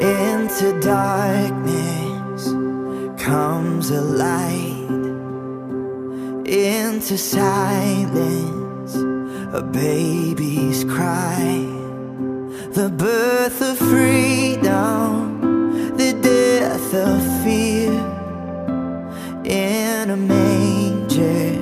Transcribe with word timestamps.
Into 0.00 0.80
darkness 0.80 2.46
comes 3.22 3.90
a 3.90 4.00
light. 4.00 4.88
Into 6.46 7.18
silence, 7.18 8.94
a 9.52 9.60
baby's 9.62 10.84
cry. 10.84 11.66
The 12.72 12.88
birth 12.88 13.60
of 13.60 13.76
freedom, 13.76 15.42
the 15.98 16.14
death 16.22 16.94
of 16.94 17.20
fear. 17.44 17.92
In 19.44 20.08
a 20.08 20.16
manger, 20.16 21.60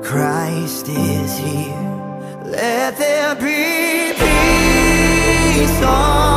Christ 0.00 0.88
is 0.88 1.38
here. 1.38 1.74
Let 2.44 2.96
there 2.98 3.34
be 3.34 4.12
peace 4.16 5.82
on 5.82 6.31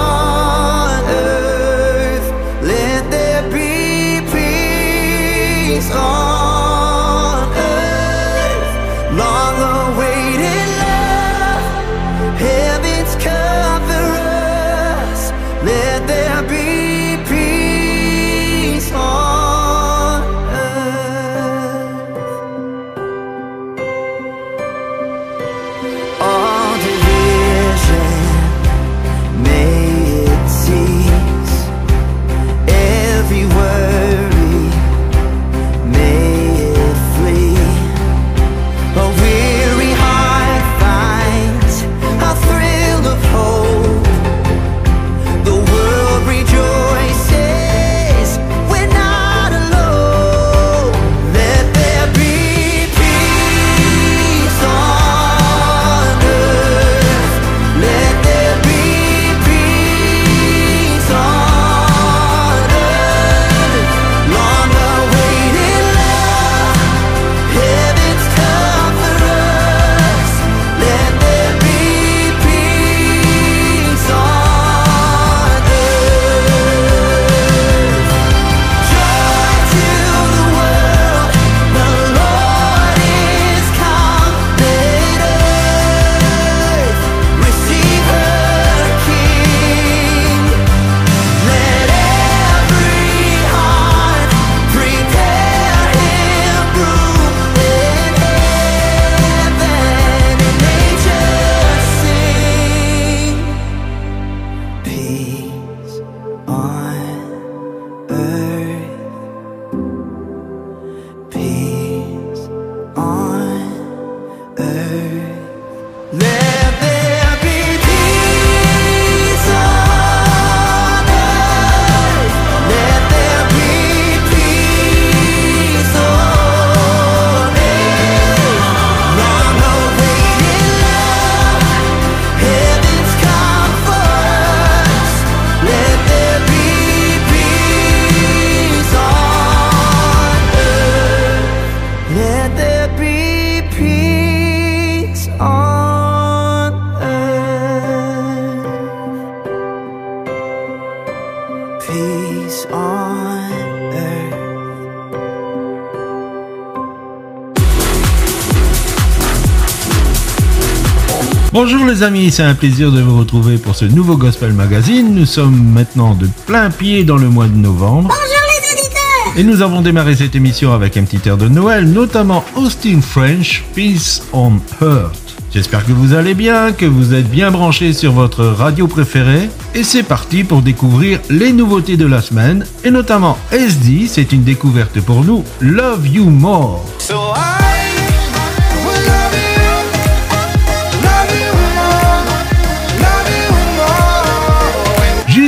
les 161.96 162.04
amis, 162.04 162.30
c'est 162.30 162.44
un 162.44 162.56
plaisir 162.56 162.92
de 162.92 163.00
vous 163.00 163.18
retrouver 163.18 163.58
pour 163.58 163.74
ce 163.74 163.86
nouveau 163.86 164.18
Gospel 164.18 164.52
Magazine. 164.52 165.16
Nous 165.16 165.26
sommes 165.26 165.64
maintenant 165.72 166.14
de 166.14 166.28
plein 166.46 166.70
pied 166.70 167.06
dans 167.06 167.16
le 167.16 167.30
mois 167.30 167.48
de 167.48 167.56
novembre. 167.56 168.10
Bonjour 168.10 168.44
les 168.50 168.74
auditeurs 168.74 169.38
Et 169.38 169.44
nous 169.44 169.62
avons 169.62 169.82
démarré 169.82 170.14
cette 170.14 170.36
émission 170.36 170.74
avec 170.74 170.98
un 170.98 171.04
petit 171.04 171.26
air 171.26 171.38
de 171.38 171.48
Noël, 171.48 171.86
notamment 171.86 172.44
Austin 172.58 173.00
French, 173.00 173.64
Peace 173.74 174.24
on 174.34 174.54
Earth. 174.82 175.38
J'espère 175.54 175.86
que 175.86 175.94
vous 175.94 176.14
allez 176.14 176.34
bien, 176.34 176.74
que 176.74 176.86
vous 176.86 177.14
êtes 177.14 177.30
bien 177.30 177.50
branchés 177.50 177.94
sur 177.94 178.12
votre 178.12 178.44
radio 178.44 178.88
préférée. 178.88 179.50
Et 179.74 179.84
c'est 179.84 180.04
parti 180.04 180.44
pour 180.44 180.62
découvrir 180.62 181.22
les 181.30 181.54
nouveautés 181.54 181.96
de 181.96 182.06
la 182.06 182.22
semaine. 182.22 182.66
Et 182.84 182.92
notamment 182.92 183.38
SD, 183.52 184.08
c'est 184.10 184.34
une 184.34 184.44
découverte 184.44 185.00
pour 185.00 185.24
nous, 185.24 185.46
Love 185.62 186.06
You 186.08 186.26
More. 186.26 186.84
So 187.00 187.16
I 187.38 187.65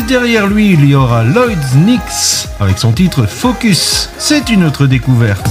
derrière 0.08 0.48
lui, 0.48 0.74
il 0.74 0.86
y 0.86 0.96
aura 0.96 1.24
Lloyd's 1.24 1.76
Nix 1.76 2.48
avec 2.60 2.78
son 2.78 2.94
titre 2.94 3.26
Focus. 3.26 4.10
C'est 4.18 4.50
une 4.50 4.64
autre 4.64 4.88
découverte. 4.88 5.46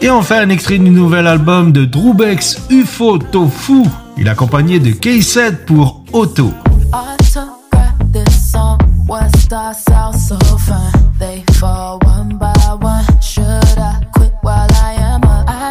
Et 0.00 0.10
enfin, 0.10 0.40
un 0.42 0.48
extrait 0.48 0.78
du 0.78 0.90
nouvel 0.90 1.26
album 1.26 1.72
de 1.72 1.84
Drewbex 1.84 2.62
UFO 2.70 3.18
Tofu. 3.18 3.82
Il 4.16 4.26
est 4.26 4.30
accompagné 4.30 4.80
de 4.80 4.90
K7 4.90 5.64
pour 5.66 6.02
Auto. 6.12 6.52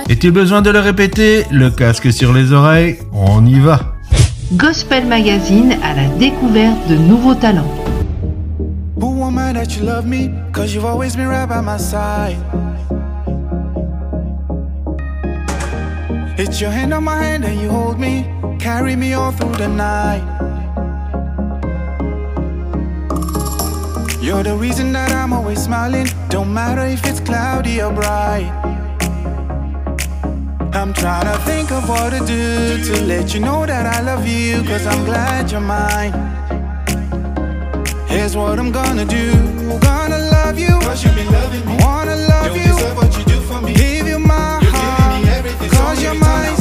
Est-il 0.09 0.31
besoin 0.31 0.61
de 0.61 0.69
le 0.69 0.79
répéter? 0.79 1.45
Le 1.51 1.69
casque 1.69 2.13
sur 2.13 2.31
les 2.31 2.53
oreilles, 2.53 2.97
on 3.11 3.45
y 3.45 3.59
va. 3.59 3.79
Gospel 4.53 5.05
Magazine 5.05 5.75
à 5.83 5.93
la 5.93 6.07
découverte 6.17 6.87
de 6.89 6.95
nouveaux 6.95 7.35
talents. 7.35 7.67
Ooh, 9.01 9.19
woman, 9.19 9.53
that 9.53 9.75
you 9.75 9.83
love 9.85 10.05
me, 10.05 10.29
cause 10.53 10.73
you've 10.73 10.85
always 10.85 11.15
been 11.17 11.27
right 11.27 11.47
by 11.47 11.61
my 11.61 11.77
side. 11.77 12.37
It's 16.37 16.61
your 16.61 16.71
hand 16.71 16.93
on 16.93 17.03
my 17.03 17.21
hand 17.21 17.43
and 17.43 17.59
you 17.61 17.69
hold 17.69 17.99
me, 17.99 18.25
carry 18.59 18.95
me 18.95 19.13
all 19.13 19.33
through 19.33 19.57
the 19.57 19.67
night. 19.67 20.23
You're 24.21 24.43
the 24.43 24.55
reason 24.55 24.93
that 24.93 25.11
I'm 25.11 25.33
always 25.33 25.61
smiling, 25.61 26.07
don't 26.29 26.53
matter 26.53 26.85
if 26.85 27.05
it's 27.05 27.19
cloudy 27.19 27.81
or 27.81 27.91
bright. 27.91 28.76
I'm 30.73 30.93
trying 30.93 31.25
to 31.25 31.37
think 31.43 31.71
of 31.71 31.87
what 31.89 32.11
to 32.11 32.19
do 32.25 32.83
to 32.85 33.01
let 33.05 33.33
you 33.33 33.39
know 33.39 33.65
that 33.65 33.85
I 33.85 34.01
love 34.01 34.27
you, 34.27 34.63
cause 34.63 34.85
I'm 34.85 35.05
glad 35.05 35.51
you're 35.51 35.61
mine. 35.61 36.13
Here's 38.07 38.35
what 38.35 38.59
I'm 38.59 38.71
gonna 38.71 39.05
do 39.05 39.57
gonna 39.79 40.19
love 40.31 40.57
you, 40.57 40.79
cause 40.79 41.03
you've 41.03 41.15
been 41.15 41.31
loving 41.31 41.65
me. 41.65 41.77
I 41.77 41.85
wanna 41.85 42.15
love 42.15 42.47
Don't 42.47 42.57
you, 42.57 42.63
deserve 42.63 42.97
what 42.97 43.17
you 43.17 43.25
do 43.25 43.41
for 43.41 43.61
me. 43.61 43.73
Give 43.73 44.07
you 44.07 44.19
my 44.19 44.59
you're 44.61 44.71
heart, 44.71 45.23
me 45.23 45.29
everything, 45.29 45.69
cause 45.69 46.01
you're 46.01 46.13
mine. 46.13 46.56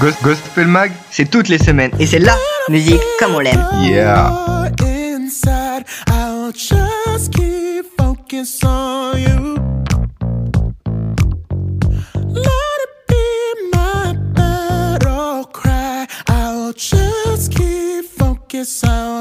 Ghost, 0.00 0.22
Ghost 0.22 0.40
fait 0.54 0.64
le 0.64 0.70
mag, 0.70 0.90
c'est 1.10 1.30
toutes 1.30 1.48
les 1.48 1.58
semaines. 1.58 1.90
Et 1.98 2.06
c'est 2.06 2.18
la 2.18 2.34
musique 2.70 3.02
comme 3.18 3.34
on 3.34 3.40
l'aime. 3.40 3.62
Yeah. 3.82 4.32
I'll 4.32 4.70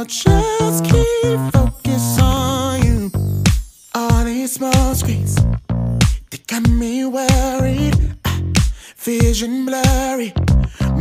just 0.05 0.86
keep 0.86 1.25
focus 1.51 2.13
on 2.21 2.81
you. 2.81 3.12
All 3.93 4.24
these 4.24 4.53
small 4.53 4.95
screens, 4.95 5.36
they 6.29 6.38
got 6.48 6.65
me 6.69 7.03
worried. 7.05 7.98
Ah, 8.25 8.39
vision 8.98 9.65
blurry. 9.65 10.33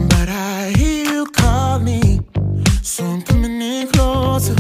But 0.09 0.28
I 0.28 0.73
hear 0.76 1.04
you 1.04 1.26
call 1.26 1.78
me, 1.78 2.21
so 2.83 3.04
I'm 3.04 3.23
coming 3.23 3.61
in 3.61 3.88
closer, 3.88 4.57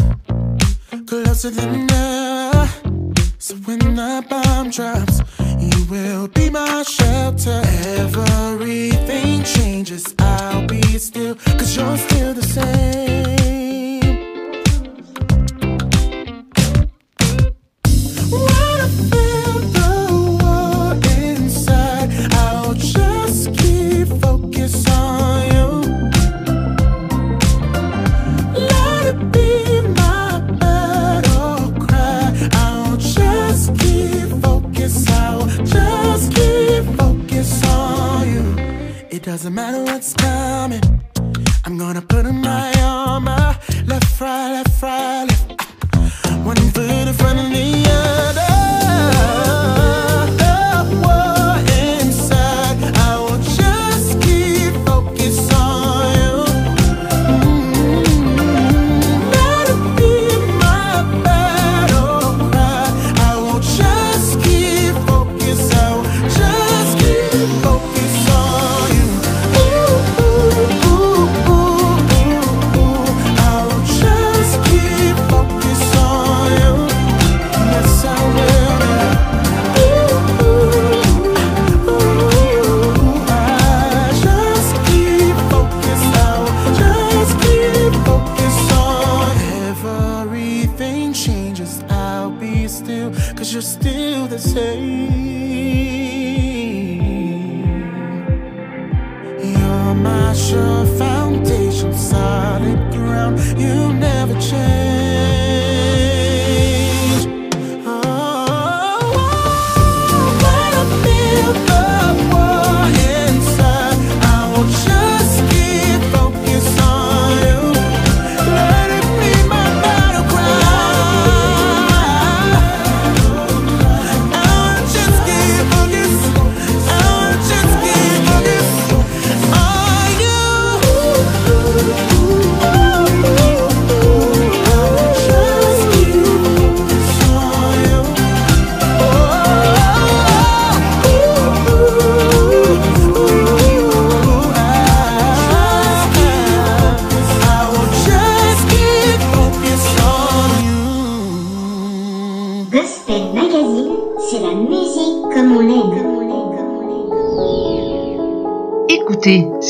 closer 1.06 1.50
than 1.50 1.90
ever. 1.90 2.68
So 3.38 3.54
when 3.66 3.78
the 3.78 4.24
bomb 4.28 4.70
drops, 4.70 5.20
you 5.58 5.84
will 5.90 6.28
be 6.28 6.50
my 6.50 6.82
shelter. 6.82 7.62
Everything 8.02 9.42
changes, 9.44 10.14
I'll 10.18 10.66
be 10.66 10.82
still, 10.98 11.34
cause 11.34 11.76
you're 11.76 11.96
still 11.96 12.34
the 12.34 12.42
same. 12.42 13.37
Doesn't 39.38 39.54
matter 39.54 39.84
what's 39.84 40.14
coming, 40.14 40.82
I'm 41.64 41.78
gonna 41.78 42.02
put 42.02 42.26
on 42.26 42.40
my 42.40 42.72
armor. 42.82 43.56
Left, 43.86 44.20
right, 44.20 44.50
left, 44.50 44.82
right, 44.82 45.26
left. 45.28 46.44
One 46.44 46.56
foot 46.72 46.90
in 46.90 47.14
front 47.14 47.38
of 47.38 47.48
me. 47.48 47.77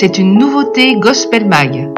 C'est 0.01 0.17
une 0.19 0.39
nouveauté 0.39 0.95
Gospel 0.95 1.49
Mag. 1.49 1.98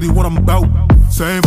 city 0.00 0.12
what 0.12 0.24
I'm 0.26 0.36
about. 0.36 0.66
Same 1.10 1.42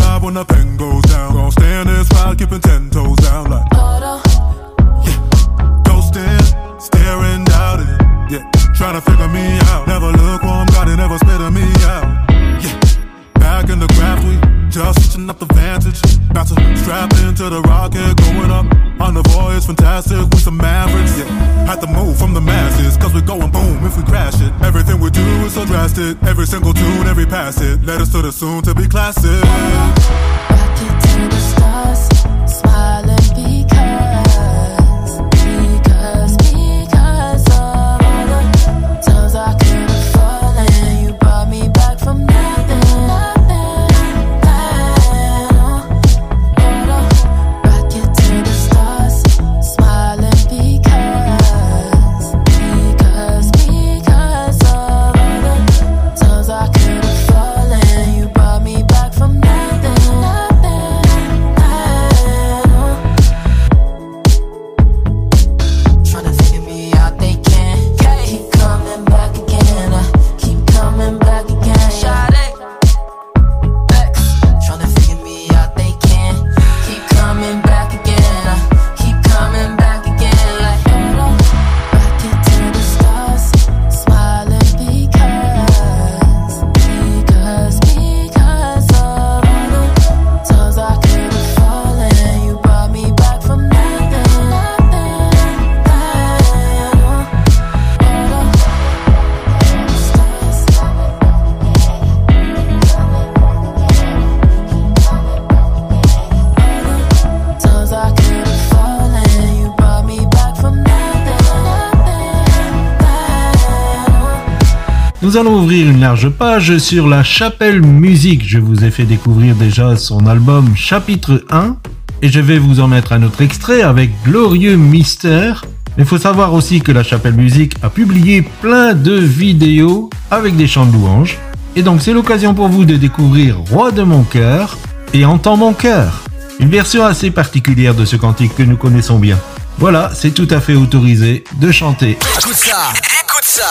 Nous 115.33 115.39
allons 115.39 115.63
ouvrir 115.63 115.89
une 115.89 115.99
large 115.99 116.29
page 116.29 116.77
sur 116.77 117.07
la 117.07 117.23
chapelle 117.23 117.81
musique. 117.81 118.47
Je 118.47 118.59
vous 118.59 118.85
ai 118.85 118.91
fait 118.91 119.05
découvrir 119.05 119.55
déjà 119.55 119.95
son 119.95 120.27
album 120.27 120.75
chapitre 120.75 121.43
1 121.49 121.75
et 122.21 122.29
je 122.29 122.39
vais 122.39 122.59
vous 122.59 122.79
en 122.79 122.87
mettre 122.87 123.13
un 123.13 123.23
autre 123.23 123.41
extrait 123.41 123.81
avec 123.81 124.11
Glorieux 124.25 124.75
Mystère. 124.75 125.65
Mais 125.97 126.03
il 126.03 126.05
faut 126.05 126.19
savoir 126.19 126.53
aussi 126.53 126.81
que 126.81 126.91
la 126.91 127.01
chapelle 127.01 127.33
musique 127.33 127.73
a 127.81 127.89
publié 127.89 128.43
plein 128.61 128.93
de 128.93 129.13
vidéos 129.13 130.11
avec 130.29 130.55
des 130.55 130.67
chants 130.67 130.85
de 130.85 130.93
louanges. 130.93 131.39
Et 131.75 131.81
donc 131.81 132.03
c'est 132.03 132.13
l'occasion 132.13 132.53
pour 132.53 132.67
vous 132.67 132.85
de 132.85 132.95
découvrir 132.95 133.57
Roi 133.57 133.91
de 133.91 134.03
mon 134.03 134.21
cœur 134.21 134.77
et 135.15 135.25
Entends 135.25 135.57
mon 135.57 135.73
cœur. 135.73 136.25
Une 136.59 136.69
version 136.69 137.03
assez 137.05 137.31
particulière 137.31 137.95
de 137.95 138.05
ce 138.05 138.17
cantique 138.17 138.55
que 138.55 138.61
nous 138.61 138.77
connaissons 138.77 139.17
bien. 139.17 139.39
Voilà, 139.79 140.11
c'est 140.13 140.35
tout 140.35 140.47
à 140.51 140.59
fait 140.59 140.75
autorisé 140.75 141.43
de 141.59 141.71
chanter. 141.71 142.19
Ça, 142.39 142.93
écoute 143.33 143.45
ça. 143.45 143.65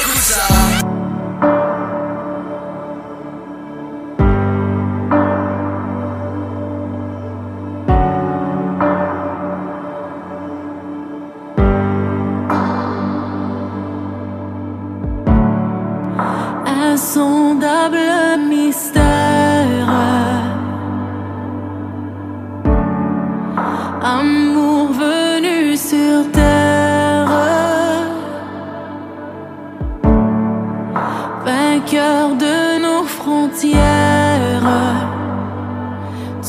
Écoute 0.00 0.22
ça. 0.22 0.87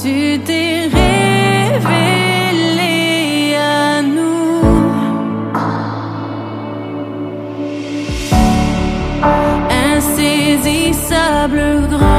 Tu 0.01 0.39
t'es 0.45 0.87
révélé 0.87 1.83
à 3.55 4.01
nous. 4.01 4.61
insaisissable 9.97 11.61
grandeur. 11.89 12.18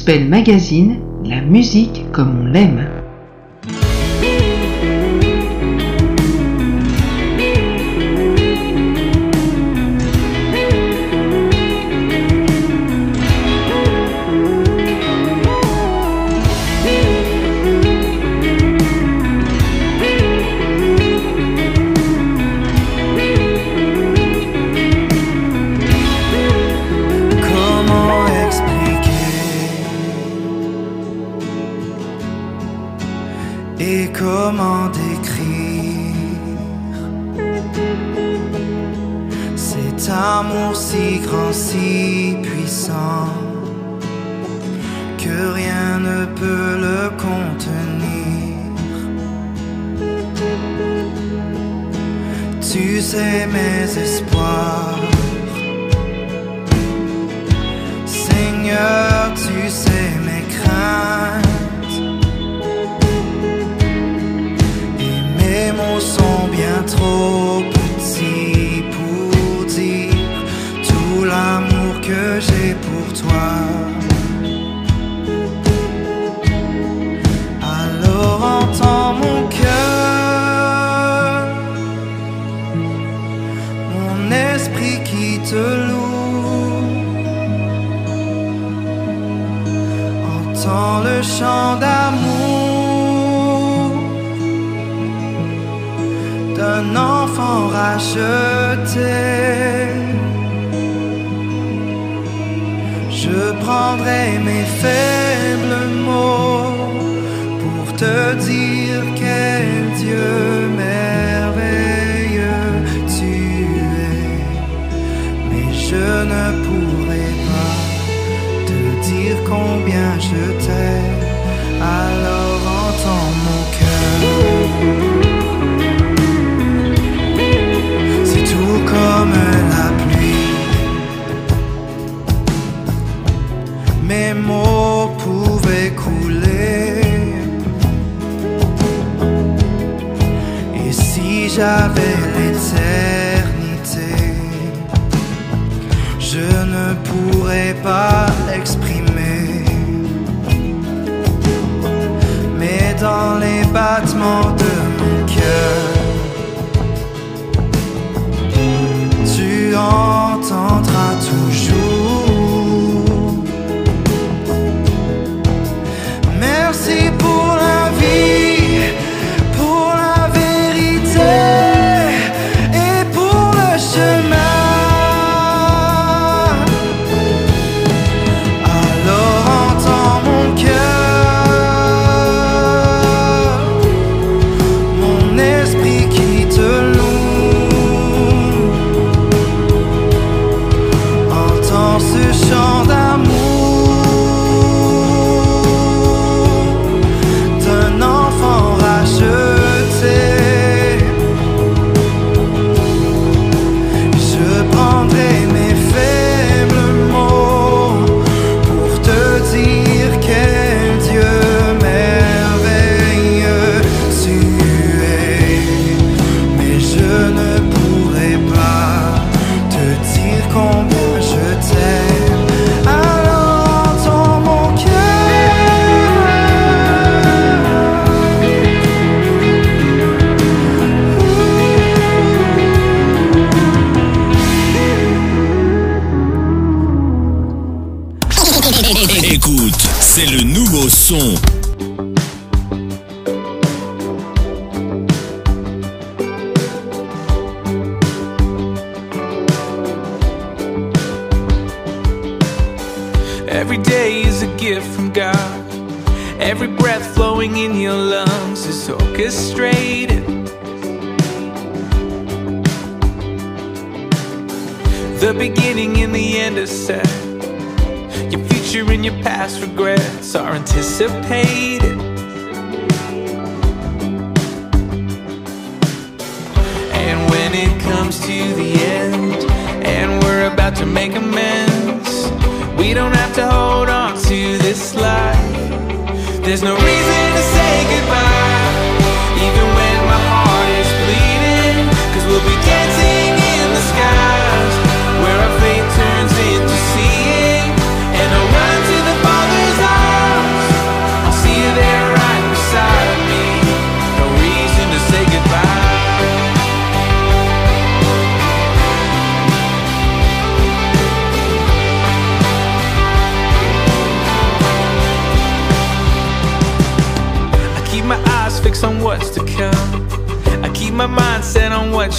Gospel 0.00 0.30
Magazine, 0.30 0.98
la 1.26 1.42
musique 1.42 2.10
comme 2.10 2.40
on 2.40 2.46
l'aime. 2.46 2.89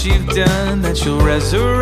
You've 0.05 0.27
done, 0.29 0.81
that 0.81 1.03
you'll 1.05 1.19
resurrect 1.21 1.80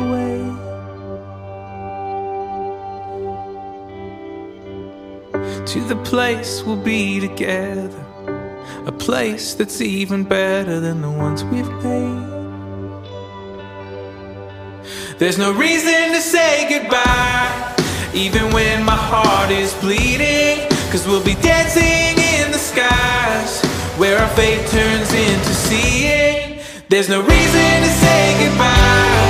away. 0.00 0.38
To 5.66 5.80
the 5.84 5.96
place 6.04 6.62
we'll 6.64 6.82
be 6.82 7.20
together. 7.20 8.04
A 8.86 8.92
place 8.92 9.54
that's 9.54 9.80
even 9.80 10.24
better 10.24 10.80
than 10.80 11.02
the 11.02 11.10
ones 11.10 11.44
we've 11.44 11.70
made. 11.82 12.30
There's 15.18 15.36
no 15.36 15.52
reason 15.52 16.12
to 16.14 16.20
say 16.20 16.66
goodbye, 16.66 17.76
even 18.14 18.52
when 18.52 18.84
my 18.84 18.96
heart 18.96 19.50
is 19.50 19.74
bleeding. 19.74 20.66
Cause 20.90 21.06
we'll 21.06 21.22
be 21.22 21.34
dancing 21.34 22.16
in 22.40 22.50
the 22.50 22.58
skies, 22.58 23.62
where 23.96 24.18
our 24.18 24.30
faith 24.30 24.68
turns 24.70 25.12
into 25.12 25.54
seeing. 25.54 26.58
There's 26.88 27.08
no 27.08 27.20
reason 27.20 27.82
to 27.84 27.90
say 28.02 28.48
goodbye, 28.48 29.29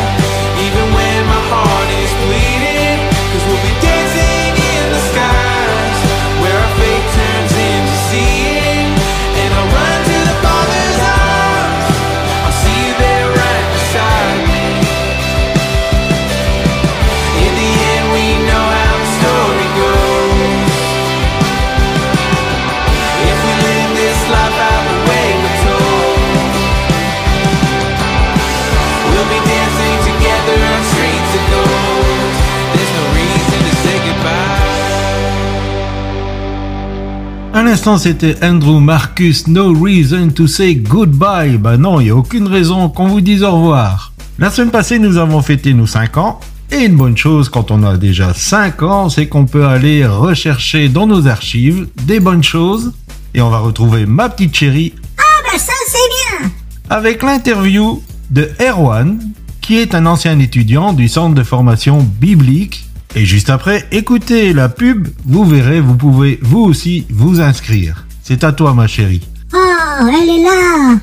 l'instant, 37.71 37.99
c'était 37.99 38.35
Andrew 38.43 38.81
Marcus, 38.81 39.47
No 39.47 39.73
Reason 39.73 40.31
to 40.31 40.49
Say 40.49 40.75
Goodbye. 40.75 41.57
Bah 41.57 41.77
non, 41.77 42.01
il 42.01 42.05
n'y 42.05 42.11
a 42.11 42.17
aucune 42.17 42.49
raison 42.49 42.89
qu'on 42.89 43.07
vous 43.07 43.21
dise 43.21 43.45
au 43.45 43.53
revoir. 43.53 44.13
La 44.41 44.51
semaine 44.51 44.73
passée, 44.73 44.99
nous 44.99 45.19
avons 45.19 45.41
fêté 45.41 45.73
nos 45.73 45.87
5 45.87 46.17
ans. 46.17 46.41
Et 46.73 46.79
une 46.79 46.97
bonne 46.97 47.17
chose 47.17 47.49
quand 47.49 47.71
on 47.71 47.85
a 47.85 47.97
déjà 47.97 48.35
5 48.35 48.83
ans, 48.83 49.09
c'est 49.09 49.29
qu'on 49.29 49.47
peut 49.47 49.67
aller 49.67 50.05
rechercher 50.05 50.89
dans 50.89 51.07
nos 51.07 51.29
archives 51.29 51.87
des 52.03 52.19
bonnes 52.19 52.43
choses. 52.43 52.93
Et 53.35 53.41
on 53.41 53.51
va 53.51 53.59
retrouver 53.59 54.05
ma 54.05 54.29
petite 54.29 54.57
chérie 54.57 54.93
Ah 55.17 55.43
bah 55.45 55.57
ça 55.57 55.73
c'est 55.87 56.41
bien 56.41 56.51
avec 56.89 57.23
l'interview 57.23 58.03
de 58.33 58.51
Erwan, 58.61 59.21
qui 59.61 59.79
est 59.79 59.95
un 59.95 60.07
ancien 60.07 60.41
étudiant 60.41 60.93
du 60.93 61.07
centre 61.07 61.37
de 61.37 61.45
formation 61.45 62.03
biblique. 62.21 62.90
Et 63.17 63.25
juste 63.25 63.51
après, 63.51 63.87
écoutez 63.91 64.53
la 64.53 64.69
pub, 64.69 65.09
vous 65.27 65.45
verrez, 65.45 65.81
vous 65.81 65.97
pouvez 65.97 66.39
vous 66.43 66.61
aussi 66.61 67.07
vous 67.11 67.41
inscrire. 67.41 68.07
C'est 68.23 68.45
à 68.45 68.53
toi 68.53 68.73
ma 68.73 68.87
chérie. 68.87 69.27
Oh, 69.53 69.59
elle 70.01 70.29
est 70.29 70.43
là 70.45 70.97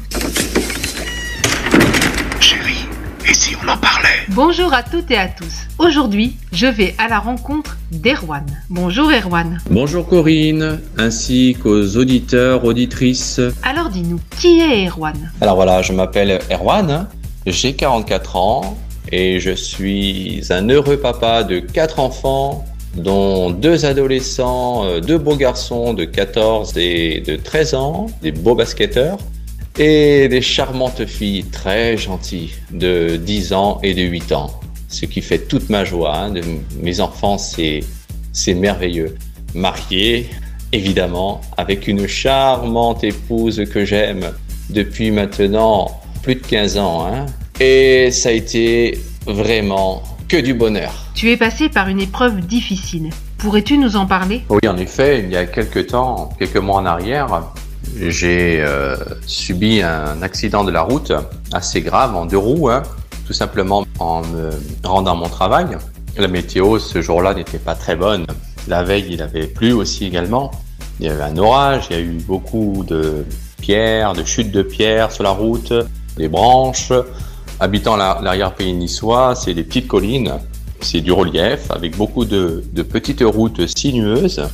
Chérie, 2.39 2.85
et 3.29 3.33
si 3.33 3.55
on 3.57 3.67
en 3.67 3.75
parlait? 3.75 4.07
Bonjour 4.29 4.73
à 4.73 4.83
toutes 4.83 5.11
et 5.11 5.17
à 5.17 5.27
tous. 5.27 5.67
Aujourd'hui, 5.79 6.37
je 6.53 6.67
vais 6.67 6.95
à 6.97 7.09
la 7.09 7.19
rencontre 7.19 7.75
d'Erwan. 7.91 8.45
Bonjour 8.69 9.11
Erwan. 9.11 9.59
Bonjour 9.69 10.07
Corinne, 10.07 10.79
ainsi 10.97 11.57
qu'aux 11.61 11.97
auditeurs, 11.97 12.63
auditrices. 12.63 13.41
Alors 13.63 13.89
dis-nous, 13.89 14.21
qui 14.39 14.61
est 14.61 14.87
Erwan? 14.87 15.29
Alors 15.41 15.55
voilà, 15.55 15.81
je 15.81 15.91
m'appelle 15.91 16.39
Erwan, 16.49 17.07
j'ai 17.45 17.73
44 17.75 18.37
ans 18.37 18.77
et 19.11 19.39
je 19.39 19.51
suis 19.51 20.41
un 20.49 20.69
heureux 20.69 20.97
papa 20.97 21.43
de 21.43 21.59
4 21.59 21.99
enfants, 21.99 22.65
dont 22.95 23.51
deux 23.51 23.85
adolescents, 23.85 24.85
euh, 24.85 24.99
deux 24.99 25.17
beaux 25.17 25.35
garçons 25.35 25.93
de 25.93 26.05
14 26.05 26.77
et 26.77 27.21
de 27.21 27.35
13 27.35 27.75
ans, 27.75 28.07
des 28.21 28.31
beaux 28.31 28.55
basketteurs, 28.55 29.17
et 29.79 30.27
des 30.27 30.41
charmantes 30.41 31.05
filles 31.05 31.45
très 31.45 31.97
gentilles 31.97 32.53
de 32.71 33.15
10 33.17 33.53
ans 33.53 33.79
et 33.83 33.93
de 33.93 34.01
8 34.01 34.31
ans. 34.31 34.59
Ce 34.89 35.05
qui 35.05 35.21
fait 35.21 35.39
toute 35.39 35.69
ma 35.69 35.85
joie. 35.85 36.17
hein, 36.17 36.31
de 36.31 36.41
mes 36.81 36.99
enfants, 36.99 37.37
c'est 37.37 37.81
c'est 38.31 38.53
merveilleux. 38.53 39.15
Marié, 39.53 40.29
évidemment, 40.71 41.41
avec 41.57 41.87
une 41.87 42.07
charmante 42.07 43.03
épouse 43.03 43.63
que 43.71 43.83
j'aime 43.85 44.31
depuis 44.69 45.11
maintenant 45.11 45.99
plus 46.21 46.35
de 46.35 46.45
15 46.45 46.77
ans. 46.77 47.05
hein. 47.05 47.25
Et 47.59 48.11
ça 48.11 48.29
a 48.29 48.31
été 48.33 48.99
vraiment 49.25 50.03
que 50.27 50.37
du 50.37 50.53
bonheur. 50.53 50.93
Tu 51.15 51.31
es 51.31 51.37
passé 51.37 51.69
par 51.69 51.87
une 51.87 51.99
épreuve 51.99 52.41
difficile. 52.41 53.09
Pourrais-tu 53.39 53.77
nous 53.77 53.95
en 53.95 54.05
parler? 54.05 54.43
Oui, 54.49 54.67
en 54.67 54.77
effet, 54.77 55.23
il 55.23 55.31
y 55.31 55.37
a 55.37 55.45
quelques 55.45 55.87
temps, 55.87 56.29
quelques 56.37 56.57
mois 56.57 56.77
en 56.77 56.85
arrière, 56.85 57.27
j'ai 57.99 58.61
euh, 58.61 58.95
subi 59.25 59.81
un 59.81 60.21
accident 60.21 60.63
de 60.63 60.71
la 60.71 60.81
route 60.81 61.11
assez 61.51 61.81
grave 61.81 62.15
en 62.15 62.25
deux 62.25 62.37
roues, 62.37 62.69
hein, 62.69 62.83
tout 63.25 63.33
simplement 63.33 63.85
en 63.99 64.21
me 64.21 64.49
rendant 64.83 65.13
à 65.13 65.15
mon 65.15 65.29
travail. 65.29 65.77
La 66.17 66.27
météo 66.27 66.79
ce 66.79 67.01
jour-là 67.01 67.33
n'était 67.33 67.59
pas 67.59 67.75
très 67.75 67.95
bonne. 67.95 68.25
La 68.67 68.83
veille, 68.83 69.07
il 69.11 69.21
avait 69.21 69.47
plu 69.47 69.71
aussi 69.71 70.05
également. 70.05 70.51
Il 70.99 71.05
y 71.05 71.09
avait 71.09 71.23
un 71.23 71.37
orage, 71.37 71.87
il 71.89 71.95
y 71.95 71.99
a 71.99 72.03
eu 72.03 72.17
beaucoup 72.27 72.83
de 72.87 73.25
pierres, 73.61 74.13
de 74.13 74.23
chutes 74.23 74.51
de 74.51 74.61
pierres 74.61 75.11
sur 75.11 75.23
la 75.23 75.31
route, 75.31 75.73
des 76.17 76.27
branches. 76.27 76.91
Habitant 77.59 77.95
la- 77.95 78.19
l'arrière-pays 78.21 78.73
niçois, 78.73 79.33
c'est 79.35 79.53
des 79.53 79.63
petites 79.63 79.87
collines, 79.87 80.33
c'est 80.81 81.01
du 81.01 81.11
relief 81.11 81.71
avec 81.71 81.97
beaucoup 81.97 82.23
de, 82.25 82.63
petites 82.83 83.23
routes 83.25 83.65
sinueuses, 83.75 84.47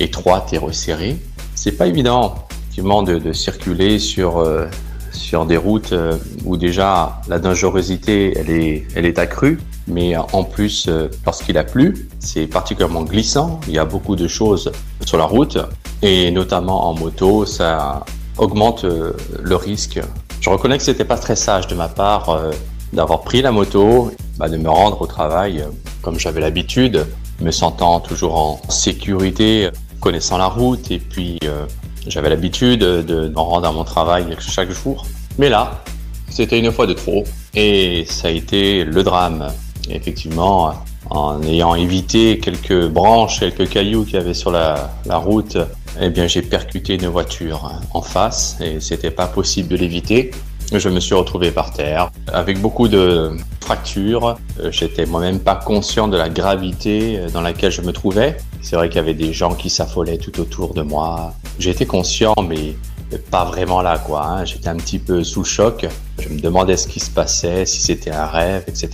étroites 0.00 0.52
et 0.52 0.58
resserrées. 0.58 1.16
C'est 1.54 1.72
pas 1.72 1.86
évident, 1.86 2.34
effectivement, 2.62 3.02
de, 3.04 3.18
de 3.18 3.32
circuler 3.32 4.00
sur, 4.00 4.38
euh, 4.38 4.66
sur 5.12 5.46
des 5.46 5.56
routes 5.56 5.92
euh, 5.92 6.16
où 6.44 6.56
déjà 6.56 7.20
la 7.28 7.38
dangerosité 7.38 8.32
elle 8.36 8.50
est, 8.50 8.86
elle 8.96 9.06
est 9.06 9.18
accrue. 9.20 9.60
Mais 9.86 10.16
euh, 10.16 10.20
en 10.32 10.42
plus, 10.42 10.86
euh, 10.88 11.08
lorsqu'il 11.24 11.56
a 11.58 11.64
plu, 11.64 12.08
c'est 12.18 12.46
particulièrement 12.48 13.02
glissant. 13.02 13.60
Il 13.68 13.74
y 13.74 13.78
a 13.78 13.84
beaucoup 13.84 14.16
de 14.16 14.26
choses 14.26 14.72
sur 15.06 15.16
la 15.16 15.24
route 15.24 15.58
et 16.02 16.30
notamment 16.32 16.88
en 16.88 16.94
moto, 16.94 17.46
ça 17.46 18.04
augmente 18.36 18.84
le 18.84 19.56
risque. 19.56 20.00
Je 20.40 20.50
reconnais 20.50 20.78
que 20.78 20.84
c'était 20.84 21.04
pas 21.04 21.16
très 21.16 21.36
sage 21.36 21.66
de 21.66 21.74
ma 21.74 21.88
part 21.88 22.28
euh, 22.28 22.52
d'avoir 22.92 23.22
pris 23.22 23.42
la 23.42 23.50
moto, 23.50 24.12
bah, 24.38 24.48
de 24.48 24.56
me 24.56 24.70
rendre 24.70 25.02
au 25.02 25.06
travail 25.06 25.60
euh, 25.60 25.66
comme 26.00 26.18
j'avais 26.18 26.40
l'habitude, 26.40 27.06
me 27.40 27.50
sentant 27.50 27.98
toujours 28.00 28.36
en 28.36 28.60
sécurité, 28.68 29.68
connaissant 30.00 30.38
la 30.38 30.46
route 30.46 30.90
et 30.92 31.00
puis 31.00 31.38
euh, 31.44 31.66
j'avais 32.06 32.30
l'habitude 32.30 32.80
de 32.80 33.02
de 33.02 33.28
me 33.28 33.38
rendre 33.38 33.66
à 33.66 33.72
mon 33.72 33.84
travail 33.84 34.36
chaque 34.38 34.70
jour. 34.70 35.06
Mais 35.38 35.48
là, 35.48 35.82
c'était 36.30 36.58
une 36.58 36.70
fois 36.70 36.86
de 36.86 36.92
trop 36.92 37.24
et 37.54 38.04
ça 38.08 38.28
a 38.28 38.30
été 38.30 38.84
le 38.84 39.02
drame. 39.02 39.48
Effectivement, 39.90 40.74
en 41.10 41.42
ayant 41.42 41.74
évité 41.74 42.38
quelques 42.38 42.88
branches, 42.88 43.40
quelques 43.40 43.68
cailloux 43.68 44.04
qu'il 44.04 44.14
y 44.14 44.18
avait 44.18 44.34
sur 44.34 44.50
la 44.50 44.90
route, 45.08 45.56
eh 46.00 46.10
bien 46.10 46.26
j'ai 46.26 46.42
percuté 46.42 46.94
une 46.94 47.08
voiture 47.08 47.80
en 47.92 48.02
face 48.02 48.56
et 48.60 48.80
c'était 48.80 49.10
pas 49.10 49.26
possible 49.26 49.68
de 49.68 49.76
l'éviter. 49.76 50.30
Je 50.72 50.90
me 50.90 51.00
suis 51.00 51.14
retrouvé 51.14 51.50
par 51.50 51.72
terre 51.72 52.10
avec 52.30 52.60
beaucoup 52.60 52.88
de 52.88 53.32
fractures. 53.60 54.36
Euh, 54.60 54.70
J'étais 54.70 55.06
moi-même 55.06 55.40
pas 55.40 55.56
conscient 55.56 56.08
de 56.08 56.16
la 56.18 56.28
gravité 56.28 57.18
euh, 57.18 57.30
dans 57.30 57.40
laquelle 57.40 57.72
je 57.72 57.80
me 57.80 57.92
trouvais. 57.92 58.36
C'est 58.60 58.76
vrai 58.76 58.88
qu'il 58.90 58.96
y 58.96 59.00
avait 59.00 59.14
des 59.14 59.32
gens 59.32 59.54
qui 59.54 59.70
s'affolaient 59.70 60.18
tout 60.18 60.38
autour 60.40 60.74
de 60.74 60.82
moi. 60.82 61.32
J'étais 61.58 61.86
conscient, 61.86 62.34
mais 62.46 62.74
pas 63.16 63.44
vraiment 63.44 63.80
là, 63.80 63.98
quoi. 63.98 64.24
hein. 64.26 64.44
J'étais 64.44 64.68
un 64.68 64.76
petit 64.76 64.98
peu 64.98 65.24
sous 65.24 65.44
choc. 65.44 65.86
Je 66.20 66.28
me 66.28 66.40
demandais 66.40 66.76
ce 66.76 66.88
qui 66.88 67.00
se 67.00 67.10
passait, 67.10 67.64
si 67.64 67.80
c'était 67.80 68.10
un 68.10 68.26
rêve, 68.26 68.64
etc. 68.66 68.90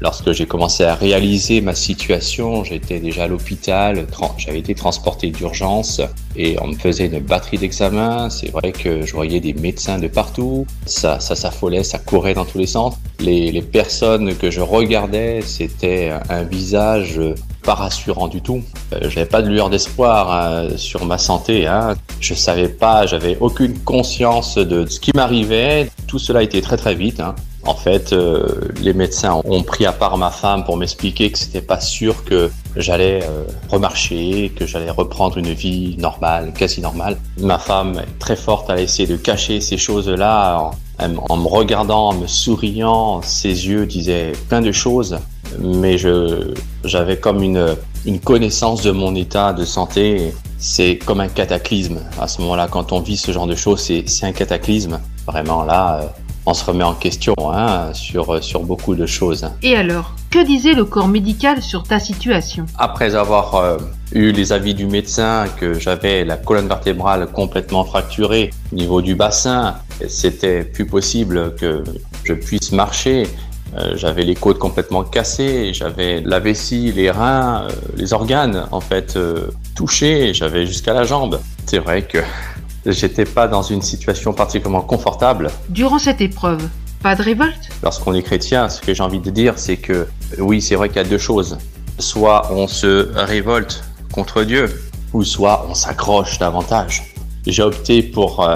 Lorsque 0.00 0.32
j'ai 0.32 0.46
commencé 0.46 0.84
à 0.84 0.94
réaliser 0.94 1.60
ma 1.60 1.74
situation, 1.74 2.64
j'étais 2.64 2.98
déjà 2.98 3.24
à 3.24 3.26
l'hôpital, 3.28 4.06
j'avais 4.38 4.58
été 4.58 4.74
transporté 4.74 5.30
d'urgence 5.30 6.00
et 6.34 6.56
on 6.62 6.68
me 6.68 6.74
faisait 6.74 7.06
une 7.06 7.20
batterie 7.20 7.58
d'examens. 7.58 8.30
C'est 8.30 8.50
vrai 8.50 8.72
que 8.72 9.04
je 9.04 9.12
voyais 9.12 9.38
des 9.38 9.52
médecins 9.52 9.98
de 9.98 10.08
partout. 10.08 10.66
Ça, 10.86 11.20
ça 11.20 11.36
s'affolait, 11.36 11.84
ça 11.84 11.98
courait 11.98 12.34
dans 12.34 12.46
tous 12.46 12.58
les 12.58 12.66
sens. 12.66 12.94
Les, 13.20 13.52
les 13.52 13.62
personnes 13.62 14.34
que 14.34 14.50
je 14.50 14.62
regardais, 14.62 15.40
c'était 15.42 16.10
un 16.30 16.42
visage 16.42 17.20
pas 17.62 17.74
rassurant 17.74 18.28
du 18.28 18.40
tout. 18.42 18.62
Euh, 18.92 19.08
J'avais 19.08 19.26
pas 19.26 19.42
de 19.42 19.48
lueur 19.48 19.70
d'espoir 19.70 20.30
hein, 20.32 20.68
sur 20.76 21.04
ma 21.04 21.18
santé. 21.18 21.66
Hein. 21.66 21.94
Je 22.20 22.34
savais 22.34 22.68
pas, 22.68 23.06
j'avais 23.06 23.36
aucune 23.40 23.78
conscience 23.80 24.56
de 24.56 24.86
ce 24.86 25.00
qui 25.00 25.12
m'arrivait. 25.14 25.90
Tout 26.06 26.18
cela 26.18 26.42
était 26.42 26.60
très 26.60 26.76
très 26.76 26.94
vite. 26.94 27.20
hein. 27.20 27.34
En 27.64 27.76
fait, 27.76 28.12
euh, 28.12 28.44
les 28.80 28.92
médecins 28.92 29.40
ont 29.44 29.62
pris 29.62 29.86
à 29.86 29.92
part 29.92 30.18
ma 30.18 30.30
femme 30.30 30.64
pour 30.64 30.76
m'expliquer 30.76 31.30
que 31.30 31.38
c'était 31.38 31.60
pas 31.62 31.78
sûr 31.78 32.24
que 32.24 32.50
j'allais 32.74 33.20
euh, 33.22 33.44
remarcher, 33.70 34.52
que 34.56 34.66
j'allais 34.66 34.90
reprendre 34.90 35.38
une 35.38 35.52
vie 35.52 35.96
normale, 35.96 36.52
quasi 36.54 36.80
normale. 36.80 37.16
Ma 37.38 37.60
femme 37.60 38.00
est 38.00 38.18
très 38.18 38.34
forte 38.34 38.68
à 38.68 38.80
essayer 38.80 39.06
de 39.06 39.16
cacher 39.16 39.60
ces 39.60 39.76
choses-là 39.78 40.72
en 40.98 41.36
me 41.36 41.46
regardant, 41.48 42.08
en 42.08 42.14
me 42.14 42.26
souriant. 42.26 43.22
Ses 43.22 43.68
yeux 43.68 43.86
disaient 43.86 44.32
plein 44.48 44.60
de 44.60 44.72
choses, 44.72 45.18
mais 45.60 45.98
je 45.98 46.54
j'avais 46.84 47.18
comme 47.18 47.42
une 47.42 47.76
une 48.04 48.20
connaissance 48.20 48.82
de 48.82 48.90
mon 48.90 49.14
état 49.14 49.52
de 49.52 49.64
santé. 49.64 50.32
C'est 50.58 50.98
comme 51.04 51.20
un 51.20 51.28
cataclysme. 51.28 52.00
À 52.20 52.28
ce 52.28 52.40
moment-là, 52.42 52.68
quand 52.70 52.92
on 52.92 53.00
vit 53.00 53.16
ce 53.16 53.32
genre 53.32 53.46
de 53.46 53.56
choses, 53.56 53.80
c'est 53.80 54.04
c'est 54.06 54.26
un 54.26 54.32
cataclysme. 54.32 55.00
Vraiment 55.26 55.64
là. 55.64 56.00
euh, 56.02 56.06
on 56.44 56.54
se 56.54 56.64
remet 56.64 56.84
en 56.84 56.94
question 56.94 57.34
hein, 57.52 57.92
sur, 57.92 58.42
sur 58.42 58.62
beaucoup 58.62 58.94
de 58.94 59.06
choses. 59.06 59.48
Et 59.62 59.76
alors, 59.76 60.14
que 60.30 60.44
disait 60.44 60.72
le 60.74 60.84
corps 60.84 61.08
médical 61.08 61.62
sur 61.62 61.84
ta 61.84 62.00
situation? 62.00 62.66
Après 62.78 63.14
avoir 63.14 63.54
euh, 63.54 63.76
eu 64.12 64.32
les 64.32 64.52
avis 64.52 64.74
du 64.74 64.86
médecin 64.86 65.46
que 65.56 65.74
j'avais 65.78 66.24
la 66.24 66.36
colonne 66.36 66.68
vertébrale 66.68 67.28
complètement 67.28 67.84
fracturée 67.84 68.50
au 68.72 68.76
niveau 68.76 69.02
du 69.02 69.14
bassin, 69.14 69.76
c'était 70.08 70.64
plus 70.64 70.86
possible 70.86 71.54
que 71.54 71.84
je 72.24 72.34
puisse 72.34 72.72
marcher. 72.72 73.28
Euh, 73.76 73.96
j'avais 73.96 74.22
les 74.22 74.34
côtes 74.34 74.58
complètement 74.58 75.02
cassées, 75.02 75.72
j'avais 75.72 76.20
la 76.20 76.40
vessie, 76.40 76.92
les 76.92 77.10
reins, 77.10 77.62
euh, 77.62 77.70
les 77.96 78.12
organes 78.12 78.66
en 78.70 78.80
fait 78.80 79.16
euh, 79.16 79.48
touchés, 79.74 80.34
j'avais 80.34 80.66
jusqu'à 80.66 80.92
la 80.92 81.04
jambe. 81.04 81.40
C'est 81.64 81.78
vrai 81.78 82.02
que 82.02 82.18
j'étais 82.86 83.24
pas 83.24 83.48
dans 83.48 83.62
une 83.62 83.80
situation 83.80 84.34
particulièrement 84.34 84.82
confortable. 84.82 85.50
Durant 85.70 85.98
cette 85.98 86.20
épreuve, 86.20 86.68
pas 87.02 87.14
de 87.14 87.22
révolte? 87.22 87.70
Lorsqu'on 87.82 88.12
est 88.14 88.22
chrétien, 88.22 88.68
ce 88.68 88.80
que 88.82 88.92
j'ai 88.92 89.02
envie 89.02 89.20
de 89.20 89.30
dire, 89.30 89.54
c'est 89.56 89.78
que 89.78 90.06
oui, 90.38 90.60
c'est 90.60 90.74
vrai 90.74 90.88
qu'il 90.88 90.98
y 90.98 91.04
a 91.04 91.08
deux 91.08 91.18
choses. 91.18 91.56
Soit 91.98 92.52
on 92.52 92.68
se 92.68 93.10
révolte 93.14 93.82
contre 94.12 94.42
Dieu, 94.42 94.68
ou 95.14 95.24
soit 95.24 95.66
on 95.68 95.74
s'accroche 95.74 96.38
davantage. 96.38 97.14
J'ai 97.46 97.62
opté 97.62 98.02
pour 98.02 98.48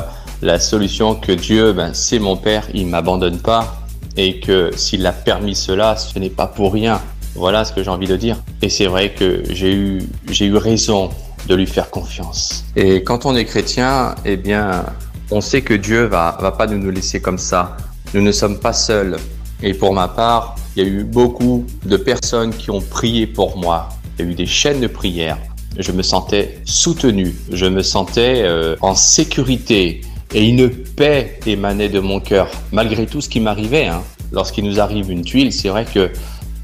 la 0.42 0.60
solution 0.60 1.14
que 1.14 1.32
Dieu, 1.32 1.72
ben, 1.72 1.92
c'est 1.92 2.18
mon 2.18 2.36
Père, 2.36 2.66
il 2.72 2.86
m'abandonne 2.86 3.38
pas, 3.38 3.85
et 4.16 4.40
que 4.40 4.70
s'il 4.76 5.06
a 5.06 5.12
permis 5.12 5.54
cela, 5.54 5.96
ce 5.96 6.18
n'est 6.18 6.30
pas 6.30 6.46
pour 6.46 6.72
rien. 6.72 7.00
Voilà 7.34 7.64
ce 7.64 7.72
que 7.72 7.82
j'ai 7.82 7.90
envie 7.90 8.06
de 8.06 8.16
dire. 8.16 8.38
Et 8.62 8.68
c'est 8.68 8.86
vrai 8.86 9.12
que 9.12 9.42
j'ai 9.50 9.74
eu, 9.74 10.02
j'ai 10.30 10.46
eu 10.46 10.56
raison 10.56 11.10
de 11.48 11.54
lui 11.54 11.66
faire 11.66 11.90
confiance. 11.90 12.64
Et 12.74 13.02
quand 13.02 13.26
on 13.26 13.36
est 13.36 13.44
chrétien, 13.44 14.14
eh 14.24 14.36
bien, 14.36 14.84
on 15.30 15.40
sait 15.40 15.62
que 15.62 15.74
Dieu 15.74 16.04
va, 16.04 16.38
va 16.40 16.52
pas 16.52 16.66
nous 16.66 16.90
laisser 16.90 17.20
comme 17.20 17.38
ça. 17.38 17.76
Nous 18.14 18.22
ne 18.22 18.32
sommes 18.32 18.58
pas 18.58 18.72
seuls. 18.72 19.16
Et 19.62 19.74
pour 19.74 19.92
ma 19.92 20.08
part, 20.08 20.56
il 20.76 20.82
y 20.82 20.86
a 20.86 20.88
eu 20.88 21.04
beaucoup 21.04 21.64
de 21.84 21.96
personnes 21.96 22.54
qui 22.54 22.70
ont 22.70 22.80
prié 22.80 23.26
pour 23.26 23.56
moi. 23.56 23.88
Il 24.18 24.24
y 24.24 24.28
a 24.28 24.30
eu 24.32 24.34
des 24.34 24.46
chaînes 24.46 24.80
de 24.80 24.86
prière. 24.86 25.38
Je 25.78 25.92
me 25.92 26.02
sentais 26.02 26.58
soutenu. 26.64 27.34
Je 27.52 27.66
me 27.66 27.82
sentais 27.82 28.42
euh, 28.44 28.76
en 28.80 28.94
sécurité. 28.94 30.00
Et 30.34 30.46
une 30.46 30.68
paix 30.68 31.40
émanait 31.46 31.88
de 31.88 32.00
mon 32.00 32.20
cœur, 32.20 32.48
malgré 32.72 33.06
tout 33.06 33.20
ce 33.20 33.28
qui 33.28 33.40
m'arrivait. 33.40 33.86
Hein. 33.86 34.02
Lorsqu'il 34.32 34.64
nous 34.64 34.80
arrive 34.80 35.10
une 35.10 35.22
tuile, 35.22 35.52
c'est 35.52 35.68
vrai 35.68 35.84
que 35.84 36.10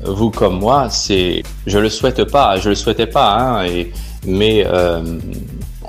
vous 0.05 0.31
comme 0.31 0.59
moi, 0.59 0.89
c'est, 0.91 1.43
je 1.67 1.79
le 1.79 1.89
souhaite 1.89 2.25
pas, 2.25 2.59
je 2.59 2.71
le 2.71 2.75
souhaitais 2.75 3.07
pas, 3.07 3.35
hein, 3.35 3.65
et, 3.67 3.93
mais 4.27 4.65
euh, 4.67 5.01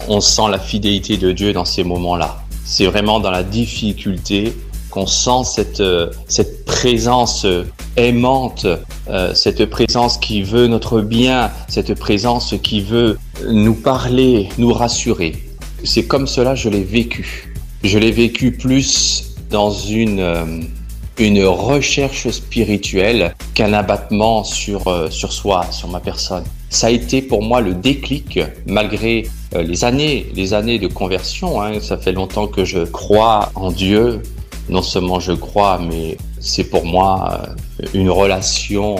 on 0.07 0.21
sent 0.21 0.49
la 0.49 0.59
fidélité 0.59 1.17
de 1.17 1.31
Dieu 1.31 1.53
dans 1.53 1.65
ces 1.65 1.83
moments-là. 1.83 2.43
C'est 2.65 2.85
vraiment 2.85 3.19
dans 3.19 3.31
la 3.31 3.43
difficulté 3.43 4.53
qu'on 4.89 5.07
sent 5.07 5.43
cette, 5.45 5.79
euh, 5.79 6.11
cette 6.27 6.65
présence 6.65 7.45
euh, 7.45 7.63
aimante, 7.97 8.67
euh, 9.09 9.33
cette 9.33 9.65
présence 9.65 10.17
qui 10.17 10.43
veut 10.43 10.67
notre 10.67 11.01
bien, 11.01 11.51
cette 11.67 11.95
présence 11.95 12.53
qui 12.61 12.81
veut 12.81 13.17
nous 13.49 13.73
parler, 13.73 14.49
nous 14.59 14.71
rassurer. 14.71 15.33
C'est 15.83 16.05
comme 16.05 16.27
cela 16.27 16.53
je 16.53 16.69
l'ai 16.69 16.83
vécu. 16.83 17.52
Je 17.83 17.99
l'ai 17.99 18.11
vécu 18.11 18.53
plus 18.53 19.35
dans 19.49 19.69
une, 19.69 20.21
euh, 20.21 20.61
une 21.19 21.43
recherche 21.43 22.29
spirituelle 22.29 23.35
qu'un 23.53 23.73
abattement 23.73 24.45
sur, 24.45 24.87
euh, 24.87 25.09
sur 25.09 25.33
soi, 25.33 25.65
sur 25.71 25.89
ma 25.89 25.99
personne. 25.99 26.45
Ça 26.69 26.87
a 26.87 26.89
été 26.91 27.21
pour 27.21 27.43
moi 27.43 27.59
le 27.59 27.73
déclic, 27.73 28.39
malgré 28.65 29.27
euh, 29.53 29.63
les 29.63 29.83
années, 29.83 30.31
les 30.33 30.53
années 30.53 30.79
de 30.79 30.87
conversion. 30.87 31.61
hein. 31.61 31.81
Ça 31.81 31.97
fait 31.97 32.13
longtemps 32.13 32.47
que 32.47 32.63
je 32.63 32.85
crois 32.85 33.51
en 33.53 33.69
Dieu. 33.69 34.21
Non 34.69 34.81
seulement 34.81 35.19
je 35.19 35.33
crois, 35.33 35.77
mais 35.77 36.17
c'est 36.39 36.63
pour 36.63 36.85
moi 36.85 37.41
une 37.93 38.09
relation 38.09 38.95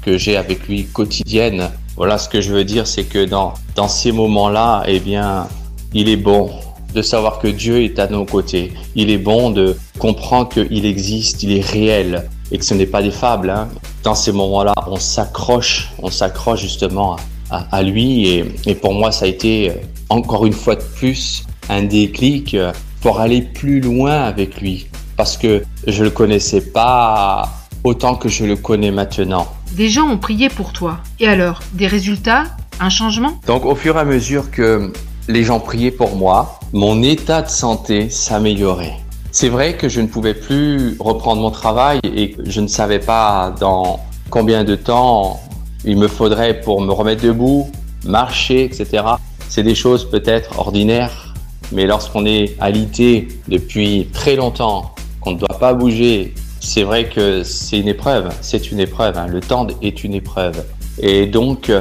que 0.00 0.16
j'ai 0.16 0.38
avec 0.38 0.66
lui 0.66 0.84
quotidienne. 0.86 1.70
Voilà 1.96 2.16
ce 2.16 2.30
que 2.30 2.40
je 2.40 2.54
veux 2.54 2.64
dire, 2.64 2.86
c'est 2.86 3.04
que 3.04 3.26
dans, 3.26 3.52
dans 3.76 3.86
ces 3.86 4.12
moments-là, 4.12 4.82
eh 4.86 4.98
bien, 4.98 5.46
il 5.92 6.08
est 6.08 6.16
bon 6.16 6.50
de 6.94 7.02
savoir 7.02 7.38
que 7.40 7.48
Dieu 7.48 7.82
est 7.82 7.98
à 7.98 8.06
nos 8.06 8.24
côtés. 8.24 8.72
Il 8.94 9.10
est 9.10 9.18
bon 9.18 9.50
de 9.50 9.76
comprendre 9.98 10.48
qu'il 10.48 10.86
existe, 10.86 11.42
il 11.42 11.52
est 11.58 11.66
réel 11.66 12.28
et 12.52 12.58
que 12.58 12.64
ce 12.64 12.74
n'est 12.74 12.86
pas 12.86 13.02
des 13.02 13.10
fables. 13.10 13.50
hein. 13.50 13.68
Dans 14.02 14.14
ces 14.14 14.32
moments-là, 14.32 14.72
on 14.86 14.96
s'accroche, 14.96 15.90
on 16.00 16.10
s'accroche 16.10 16.60
justement 16.60 17.16
à, 17.50 17.66
à 17.72 17.82
lui 17.82 18.28
et, 18.28 18.44
et 18.66 18.74
pour 18.74 18.94
moi, 18.94 19.10
ça 19.12 19.24
a 19.24 19.28
été 19.28 19.70
euh, 19.70 19.74
encore 20.08 20.46
une 20.46 20.52
fois 20.52 20.76
de 20.76 20.82
plus 20.96 21.44
un 21.68 21.82
déclic 21.82 22.54
euh, 22.54 22.72
pour 23.00 23.20
aller 23.20 23.42
plus 23.42 23.80
loin 23.80 24.22
avec 24.22 24.60
lui 24.60 24.86
parce 25.16 25.36
que 25.36 25.62
je 25.86 26.04
le 26.04 26.10
connaissais 26.10 26.60
pas 26.60 27.48
autant 27.82 28.14
que 28.14 28.28
je 28.28 28.44
le 28.44 28.56
connais 28.56 28.90
maintenant. 28.90 29.46
Des 29.72 29.88
gens 29.88 30.06
ont 30.08 30.18
prié 30.18 30.48
pour 30.48 30.72
toi. 30.72 30.98
Et 31.20 31.26
alors, 31.26 31.60
des 31.72 31.86
résultats? 31.86 32.44
Un 32.80 32.90
changement? 32.90 33.34
Donc 33.46 33.64
au 33.66 33.74
fur 33.74 33.96
et 33.96 34.00
à 34.00 34.04
mesure 34.04 34.50
que 34.50 34.92
les 35.28 35.44
gens 35.44 35.60
priaient 35.60 35.90
pour 35.90 36.16
moi, 36.16 36.58
mon 36.72 37.02
état 37.02 37.42
de 37.42 37.48
santé 37.48 38.10
s'améliorait. 38.10 38.96
C'est 39.32 39.48
vrai 39.48 39.76
que 39.76 39.88
je 39.88 40.00
ne 40.00 40.06
pouvais 40.06 40.34
plus 40.34 40.96
reprendre 41.00 41.42
mon 41.42 41.50
travail 41.50 41.98
et 42.04 42.36
je 42.44 42.60
ne 42.60 42.68
savais 42.68 43.00
pas 43.00 43.54
dans 43.58 44.00
combien 44.30 44.64
de 44.64 44.76
temps 44.76 45.40
il 45.84 45.98
me 45.98 46.08
faudrait 46.08 46.60
pour 46.60 46.80
me 46.80 46.92
remettre 46.92 47.22
debout, 47.22 47.70
marcher, 48.04 48.64
etc. 48.64 49.04
C'est 49.48 49.62
des 49.62 49.74
choses 49.74 50.08
peut-être 50.08 50.58
ordinaires, 50.58 51.34
mais 51.72 51.86
lorsqu'on 51.86 52.26
est 52.26 52.56
alité 52.60 53.28
depuis 53.48 54.08
très 54.12 54.36
longtemps, 54.36 54.94
qu'on 55.20 55.32
ne 55.32 55.38
doit 55.38 55.58
pas 55.58 55.74
bouger, 55.74 56.34
c'est 56.60 56.82
vrai 56.82 57.08
que 57.08 57.42
c'est 57.42 57.78
une 57.78 57.88
épreuve, 57.88 58.32
c'est 58.40 58.70
une 58.70 58.80
épreuve, 58.80 59.18
hein. 59.18 59.26
le 59.26 59.40
temps 59.40 59.66
est 59.82 60.04
une 60.04 60.14
épreuve. 60.14 60.64
Et 60.98 61.26
donc, 61.26 61.72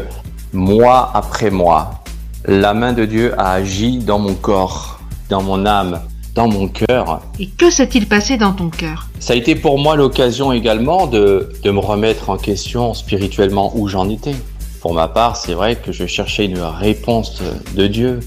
mois 0.53 1.11
après 1.13 1.51
mois, 1.51 2.02
la 2.45 2.73
main 2.73 2.93
de 2.93 3.05
Dieu 3.05 3.33
a 3.37 3.53
agi 3.53 3.99
dans 3.99 4.19
mon 4.19 4.33
corps, 4.33 4.99
dans 5.29 5.41
mon 5.41 5.65
âme, 5.65 6.01
dans 6.35 6.47
mon 6.47 6.67
cœur. 6.67 7.21
Et 7.39 7.47
que 7.47 7.69
s'est-il 7.69 8.07
passé 8.07 8.37
dans 8.37 8.53
ton 8.53 8.69
cœur? 8.69 9.07
Ça 9.19 9.33
a 9.33 9.35
été 9.35 9.55
pour 9.55 9.77
moi 9.77 9.95
l'occasion 9.95 10.51
également 10.51 11.07
de, 11.07 11.53
de 11.63 11.71
me 11.71 11.79
remettre 11.79 12.29
en 12.29 12.37
question 12.37 12.93
spirituellement 12.93 13.71
où 13.75 13.87
j'en 13.87 14.09
étais. 14.09 14.35
Pour 14.81 14.93
ma 14.93 15.07
part, 15.07 15.37
c'est 15.37 15.53
vrai 15.53 15.75
que 15.75 15.91
je 15.91 16.05
cherchais 16.05 16.45
une 16.45 16.59
réponse 16.59 17.41
de 17.75 17.87
Dieu. 17.87 18.19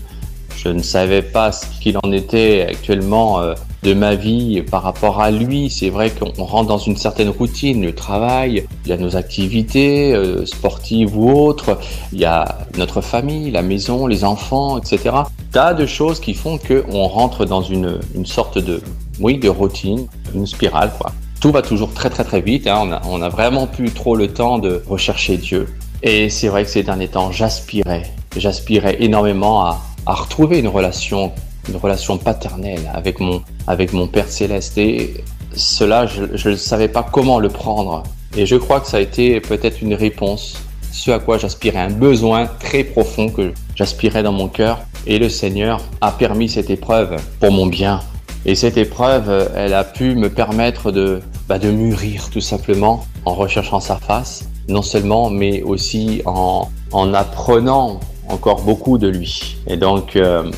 Je 0.57 0.69
ne 0.69 0.83
savais 0.83 1.23
pas 1.23 1.53
ce 1.53 1.67
qu'il 1.81 1.99
en 2.03 2.13
était 2.13 2.67
actuellement 2.71 3.41
euh, 3.41 3.55
de 3.87 3.95
ma 3.95 4.17
vie 4.17 4.63
par 4.63 4.83
rapport 4.83 5.21
à 5.21 5.31
lui. 5.31 5.71
C'est 5.71 5.91
vrai 5.91 6.11
qu'on 6.11 6.43
rentre 6.45 6.67
dans 6.67 6.79
une 6.79 6.97
certaine 6.97 7.29
routine, 7.29 7.85
le 7.85 7.95
travail, 7.95 8.67
il 8.85 8.89
y 8.89 8.93
a 8.93 8.97
nos 8.97 9.15
activités 9.15 10.13
euh, 10.13 10.45
sportives 10.45 11.17
ou 11.17 11.31
autres, 11.31 11.79
il 12.13 12.19
y 12.19 12.25
a 12.25 12.59
notre 12.77 13.01
famille, 13.01 13.53
la 13.53 13.63
maison, 13.63 14.09
les 14.09 14.25
enfants, 14.25 14.79
etc. 14.79 15.15
Tas 15.53 15.73
de 15.73 15.87
choses 15.87 16.19
qui 16.19 16.35
font 16.35 16.59
qu'on 16.59 17.05
rentre 17.07 17.45
dans 17.45 17.63
une, 17.63 18.01
une 18.17 18.27
sorte 18.27 18.59
de, 18.59 18.83
oui, 19.21 19.39
de 19.39 19.49
routine, 19.49 20.09
une 20.35 20.47
spirale, 20.47 20.91
quoi. 20.99 21.13
Tout 21.41 21.53
va 21.53 21.63
toujours 21.63 21.93
très 21.93 22.11
très 22.11 22.25
très 22.25 22.41
vite. 22.41 22.67
Hein. 22.67 22.81
On, 22.83 22.93
a, 22.93 23.03
on 23.09 23.23
a 23.23 23.29
vraiment 23.29 23.69
plus 23.69 23.93
trop 23.93 24.17
le 24.17 24.27
temps 24.27 24.59
de 24.59 24.83
rechercher 24.89 25.37
Dieu. 25.37 25.69
Et 26.03 26.29
c'est 26.29 26.49
vrai 26.49 26.65
que 26.65 26.71
ces 26.71 26.83
derniers 26.83 27.09
temps, 27.09 27.31
j'aspirais, 27.31 28.03
j'aspirais 28.37 28.97
énormément 28.99 29.65
à, 29.65 29.81
à 30.07 30.15
retrouver 30.15 30.59
une 30.59 30.69
relation, 30.69 31.33
une 31.69 31.77
relation 31.77 32.19
paternelle 32.19 32.91
avec 32.95 33.21
mon, 33.21 33.43
avec 33.67 33.93
mon 33.93 34.07
Père 34.07 34.29
céleste. 34.29 34.79
Et 34.79 35.25
cela, 35.55 36.07
je 36.07 36.49
ne 36.49 36.57
savais 36.57 36.89
pas 36.89 37.03
comment 37.03 37.39
le 37.39 37.49
prendre. 37.49 38.03
Et 38.37 38.47
je 38.47 38.57
crois 38.57 38.81
que 38.81 38.87
ça 38.87 38.99
a 38.99 39.01
été 39.01 39.41
peut-être 39.41 39.83
une 39.83 39.95
réponse, 39.95 40.63
ce 40.93 41.11
à 41.11 41.19
quoi 41.19 41.39
j'aspirais, 41.39 41.79
un 41.79 41.91
besoin 41.91 42.47
très 42.47 42.85
profond 42.85 43.29
que 43.29 43.53
j'aspirais 43.75 44.23
dans 44.23 44.33
mon 44.33 44.49
cœur. 44.49 44.81
Et 45.07 45.19
le 45.19 45.29
Seigneur 45.29 45.81
a 46.01 46.13
permis 46.13 46.49
cette 46.49 46.71
épreuve 46.71 47.17
pour 47.41 47.53
mon 47.53 47.67
bien. 47.67 48.01
Et 48.45 48.55
cette 48.55 48.77
épreuve, 48.77 49.51
elle 49.57 49.75
a 49.75 49.85
pu 49.85 50.15
me 50.15 50.29
permettre 50.29 50.93
de, 50.93 51.21
bah, 51.49 51.59
de 51.59 51.71
mûrir 51.71 52.31
tout 52.31 52.41
simplement 52.41 53.05
en 53.25 53.35
recherchant 53.35 53.81
sa 53.81 53.97
face, 53.97 54.49
non 54.69 54.83
seulement, 54.83 55.31
mais 55.31 55.63
aussi 55.63 56.23
en, 56.27 56.69
en 56.93 57.15
apprenant 57.15 58.01
encore 58.29 58.63
beaucoup 58.63 58.99
de 58.99 59.09
lui. 59.09 59.57
Et 59.67 59.77
donc, 59.77 60.17
euh, 60.17 60.51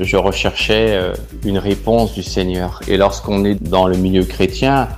je 0.00 0.16
recherchais 0.16 0.92
euh, 0.92 1.12
une 1.44 1.58
réponse 1.58 2.14
du 2.14 2.22
Seigneur. 2.22 2.80
Et 2.88 2.96
lorsqu'on 2.96 3.44
est 3.44 3.62
dans 3.62 3.86
le 3.86 3.96
milieu 3.96 4.24
chrétien, 4.24 4.88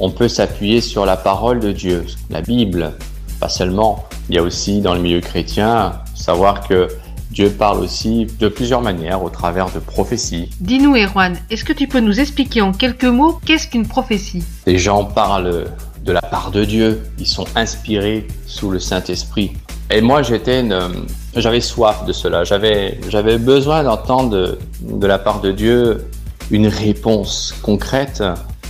on 0.00 0.10
peut 0.10 0.28
s'appuyer 0.28 0.80
sur 0.80 1.06
la 1.06 1.16
parole 1.16 1.60
de 1.60 1.72
Dieu, 1.72 2.04
la 2.30 2.40
Bible, 2.40 2.92
pas 3.40 3.48
seulement. 3.48 4.04
Il 4.28 4.36
y 4.36 4.38
a 4.38 4.42
aussi 4.42 4.80
dans 4.80 4.94
le 4.94 5.00
milieu 5.00 5.20
chrétien, 5.20 6.00
savoir 6.14 6.66
que 6.66 6.88
Dieu 7.30 7.50
parle 7.50 7.80
aussi 7.80 8.26
de 8.38 8.48
plusieurs 8.48 8.80
manières 8.80 9.22
au 9.22 9.28
travers 9.28 9.70
de 9.70 9.80
prophéties. 9.80 10.50
Dis-nous, 10.60 10.94
Erwan, 10.96 11.36
est-ce 11.50 11.64
que 11.64 11.72
tu 11.72 11.88
peux 11.88 12.00
nous 12.00 12.20
expliquer 12.20 12.62
en 12.62 12.72
quelques 12.72 13.04
mots 13.04 13.40
qu'est-ce 13.44 13.66
qu'une 13.66 13.86
prophétie? 13.86 14.44
Les 14.66 14.78
gens 14.78 15.04
parlent 15.04 15.64
de 16.04 16.12
la 16.12 16.22
part 16.22 16.50
de 16.50 16.64
Dieu, 16.64 17.02
ils 17.18 17.26
sont 17.26 17.46
inspirés 17.56 18.26
sous 18.46 18.70
le 18.70 18.78
Saint-Esprit. 18.78 19.52
Et 19.90 20.00
moi, 20.00 20.22
j'étais, 20.22 20.60
une- 20.60 21.06
j'avais 21.36 21.60
soif 21.60 22.04
de 22.06 22.12
cela. 22.12 22.44
J'avais, 22.44 22.98
j'avais 23.08 23.38
besoin 23.38 23.84
d'entendre 23.84 24.30
de, 24.30 24.58
de 24.80 25.06
la 25.06 25.18
part 25.18 25.40
de 25.40 25.52
Dieu 25.52 26.06
une 26.50 26.66
réponse 26.66 27.54
concrète. 27.62 28.22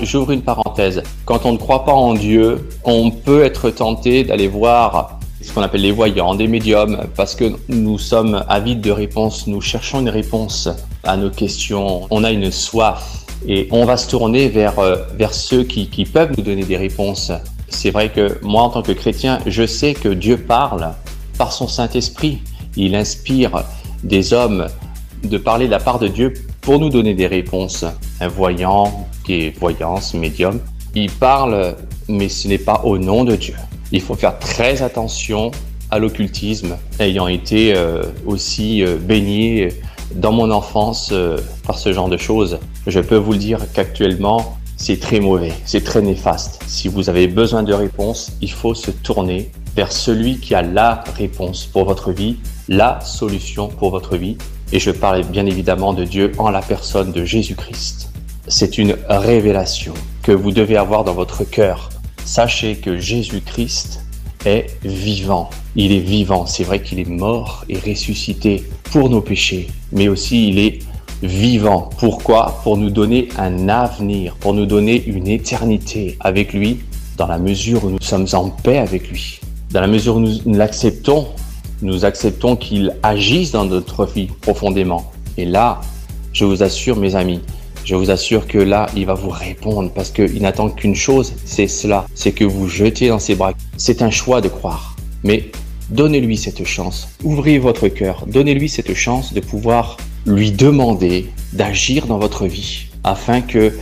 J'ouvre 0.02 0.32
une 0.32 0.42
parenthèse. 0.42 1.02
Quand 1.24 1.46
on 1.46 1.52
ne 1.52 1.56
croit 1.58 1.84
pas 1.84 1.92
en 1.92 2.14
Dieu, 2.14 2.68
on 2.84 3.10
peut 3.10 3.44
être 3.44 3.70
tenté 3.70 4.24
d'aller 4.24 4.48
voir 4.48 5.18
ce 5.40 5.52
qu'on 5.52 5.62
appelle 5.62 5.82
les 5.82 5.92
voyants, 5.92 6.34
des 6.34 6.48
médiums, 6.48 6.98
parce 7.16 7.34
que 7.34 7.52
nous 7.68 7.98
sommes 7.98 8.44
avides 8.48 8.80
de 8.80 8.90
réponses. 8.90 9.46
Nous 9.46 9.60
cherchons 9.60 10.00
une 10.00 10.08
réponse 10.08 10.68
à 11.04 11.16
nos 11.16 11.30
questions. 11.30 12.06
On 12.10 12.24
a 12.24 12.30
une 12.32 12.50
soif 12.50 13.24
et 13.46 13.68
on 13.70 13.84
va 13.84 13.96
se 13.96 14.08
tourner 14.08 14.48
vers, 14.48 14.78
euh, 14.78 14.96
vers 15.16 15.34
ceux 15.34 15.62
qui, 15.64 15.88
qui 15.88 16.06
peuvent 16.06 16.32
nous 16.36 16.42
donner 16.42 16.64
des 16.64 16.76
réponses. 16.78 17.30
C'est 17.68 17.90
vrai 17.90 18.08
que 18.08 18.38
moi, 18.42 18.62
en 18.62 18.70
tant 18.70 18.82
que 18.82 18.92
chrétien, 18.92 19.38
je 19.46 19.66
sais 19.66 19.94
que 19.94 20.08
Dieu 20.08 20.38
parle 20.38 20.92
par 21.36 21.52
son 21.52 21.68
Saint-Esprit. 21.68 22.40
Il 22.76 22.94
inspire 22.94 23.64
des 24.02 24.32
hommes 24.32 24.66
de 25.22 25.38
parler 25.38 25.66
de 25.66 25.70
la 25.70 25.80
part 25.80 25.98
de 25.98 26.08
Dieu 26.08 26.34
pour 26.60 26.78
nous 26.78 26.90
donner 26.90 27.14
des 27.14 27.26
réponses. 27.26 27.84
Un 28.20 28.28
voyant, 28.28 29.06
qui 29.24 29.34
est 29.34 30.14
médium, 30.14 30.60
il 30.94 31.10
parle, 31.10 31.76
mais 32.08 32.28
ce 32.28 32.48
n'est 32.48 32.58
pas 32.58 32.82
au 32.84 32.98
nom 32.98 33.24
de 33.24 33.36
Dieu. 33.36 33.54
Il 33.92 34.00
faut 34.00 34.14
faire 34.14 34.38
très 34.38 34.82
attention 34.82 35.50
à 35.90 35.98
l'occultisme, 35.98 36.76
ayant 36.98 37.28
été 37.28 37.74
euh, 37.74 38.02
aussi 38.26 38.82
euh, 38.82 38.96
baigné 38.96 39.68
dans 40.14 40.32
mon 40.32 40.50
enfance 40.50 41.10
euh, 41.12 41.38
par 41.66 41.78
ce 41.78 41.92
genre 41.92 42.08
de 42.08 42.16
choses. 42.16 42.58
Je 42.86 43.00
peux 43.00 43.16
vous 43.16 43.32
le 43.32 43.38
dire 43.38 43.60
qu'actuellement, 43.72 44.56
c'est 44.84 45.00
très 45.00 45.18
mauvais, 45.18 45.54
c'est 45.64 45.82
très 45.82 46.02
néfaste. 46.02 46.62
Si 46.66 46.88
vous 46.88 47.08
avez 47.08 47.26
besoin 47.26 47.62
de 47.62 47.72
réponses, 47.72 48.32
il 48.42 48.52
faut 48.52 48.74
se 48.74 48.90
tourner 48.90 49.50
vers 49.74 49.90
celui 49.90 50.40
qui 50.40 50.54
a 50.54 50.60
la 50.60 51.02
réponse 51.16 51.64
pour 51.64 51.86
votre 51.86 52.12
vie, 52.12 52.36
la 52.68 53.00
solution 53.00 53.68
pour 53.68 53.90
votre 53.90 54.18
vie. 54.18 54.36
Et 54.72 54.78
je 54.78 54.90
parle 54.90 55.24
bien 55.24 55.46
évidemment 55.46 55.94
de 55.94 56.04
Dieu 56.04 56.32
en 56.36 56.50
la 56.50 56.60
personne 56.60 57.12
de 57.12 57.24
Jésus-Christ. 57.24 58.10
C'est 58.46 58.76
une 58.76 58.94
révélation 59.08 59.94
que 60.22 60.32
vous 60.32 60.52
devez 60.52 60.76
avoir 60.76 61.02
dans 61.02 61.14
votre 61.14 61.44
cœur. 61.44 61.88
Sachez 62.26 62.76
que 62.76 62.98
Jésus-Christ 62.98 64.02
est 64.44 64.66
vivant. 64.84 65.48
Il 65.76 65.92
est 65.92 66.00
vivant. 66.00 66.44
C'est 66.44 66.64
vrai 66.64 66.82
qu'il 66.82 67.00
est 67.00 67.08
mort 67.08 67.64
et 67.70 67.78
ressuscité 67.78 68.62
pour 68.92 69.08
nos 69.08 69.22
péchés, 69.22 69.68
mais 69.92 70.08
aussi 70.08 70.50
il 70.50 70.58
est 70.58 70.80
vivant. 71.22 71.90
Pourquoi? 71.98 72.60
Pour 72.62 72.76
nous 72.76 72.90
donner 72.90 73.28
un 73.38 73.68
avenir, 73.68 74.36
pour 74.36 74.54
nous 74.54 74.66
donner 74.66 75.04
une 75.06 75.28
éternité 75.28 76.16
avec 76.20 76.52
lui, 76.52 76.80
dans 77.16 77.26
la 77.26 77.38
mesure 77.38 77.84
où 77.84 77.90
nous 77.90 78.00
sommes 78.00 78.26
en 78.32 78.50
paix 78.50 78.78
avec 78.78 79.08
lui. 79.08 79.40
Dans 79.70 79.80
la 79.80 79.86
mesure 79.86 80.16
où 80.16 80.20
nous 80.20 80.38
l'acceptons, 80.46 81.28
nous 81.82 82.04
acceptons 82.04 82.56
qu'il 82.56 82.94
agisse 83.02 83.52
dans 83.52 83.64
notre 83.64 84.06
vie 84.06 84.28
profondément. 84.40 85.12
Et 85.36 85.44
là, 85.44 85.80
je 86.32 86.44
vous 86.44 86.62
assure, 86.62 86.96
mes 86.96 87.14
amis, 87.14 87.40
je 87.84 87.94
vous 87.94 88.10
assure 88.10 88.46
que 88.46 88.58
là, 88.58 88.86
il 88.96 89.06
va 89.06 89.14
vous 89.14 89.30
répondre 89.30 89.90
parce 89.94 90.10
qu'il 90.10 90.40
n'attend 90.40 90.70
qu'une 90.70 90.94
chose, 90.94 91.34
c'est 91.44 91.68
cela, 91.68 92.06
c'est 92.14 92.32
que 92.32 92.44
vous 92.44 92.68
jetiez 92.68 93.08
dans 93.08 93.18
ses 93.18 93.34
bras. 93.34 93.52
C'est 93.76 94.02
un 94.02 94.10
choix 94.10 94.40
de 94.40 94.48
croire. 94.48 94.96
Mais 95.22 95.50
donnez-lui 95.90 96.36
cette 96.36 96.64
chance. 96.64 97.08
Ouvrez 97.22 97.58
votre 97.58 97.88
cœur. 97.88 98.24
Donnez-lui 98.26 98.68
cette 98.68 98.94
chance 98.94 99.34
de 99.34 99.40
pouvoir 99.40 99.96
lui 100.26 100.52
demander 100.52 101.30
d'agir 101.52 102.06
dans 102.06 102.18
votre 102.18 102.46
vie 102.46 102.86
afin 103.02 103.40
que 103.40 103.72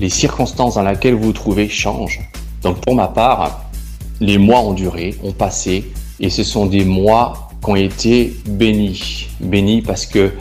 les 0.00 0.08
circonstances 0.08 0.74
dans 0.74 0.82
lesquelles 0.82 1.14
vous 1.14 1.24
vous 1.24 1.32
trouvez 1.32 1.68
changent. 1.68 2.20
Donc 2.62 2.80
pour 2.80 2.94
ma 2.94 3.08
part, 3.08 3.64
les 4.20 4.38
mois 4.38 4.60
ont 4.60 4.72
duré, 4.72 5.16
ont 5.22 5.32
passé, 5.32 5.92
et 6.20 6.30
ce 6.30 6.44
sont 6.44 6.66
des 6.66 6.84
mois 6.84 7.50
qui 7.62 7.70
ont 7.70 7.76
été 7.76 8.34
bénis. 8.46 9.28
Bénis 9.40 9.82
parce 9.82 10.06
que 10.06 10.32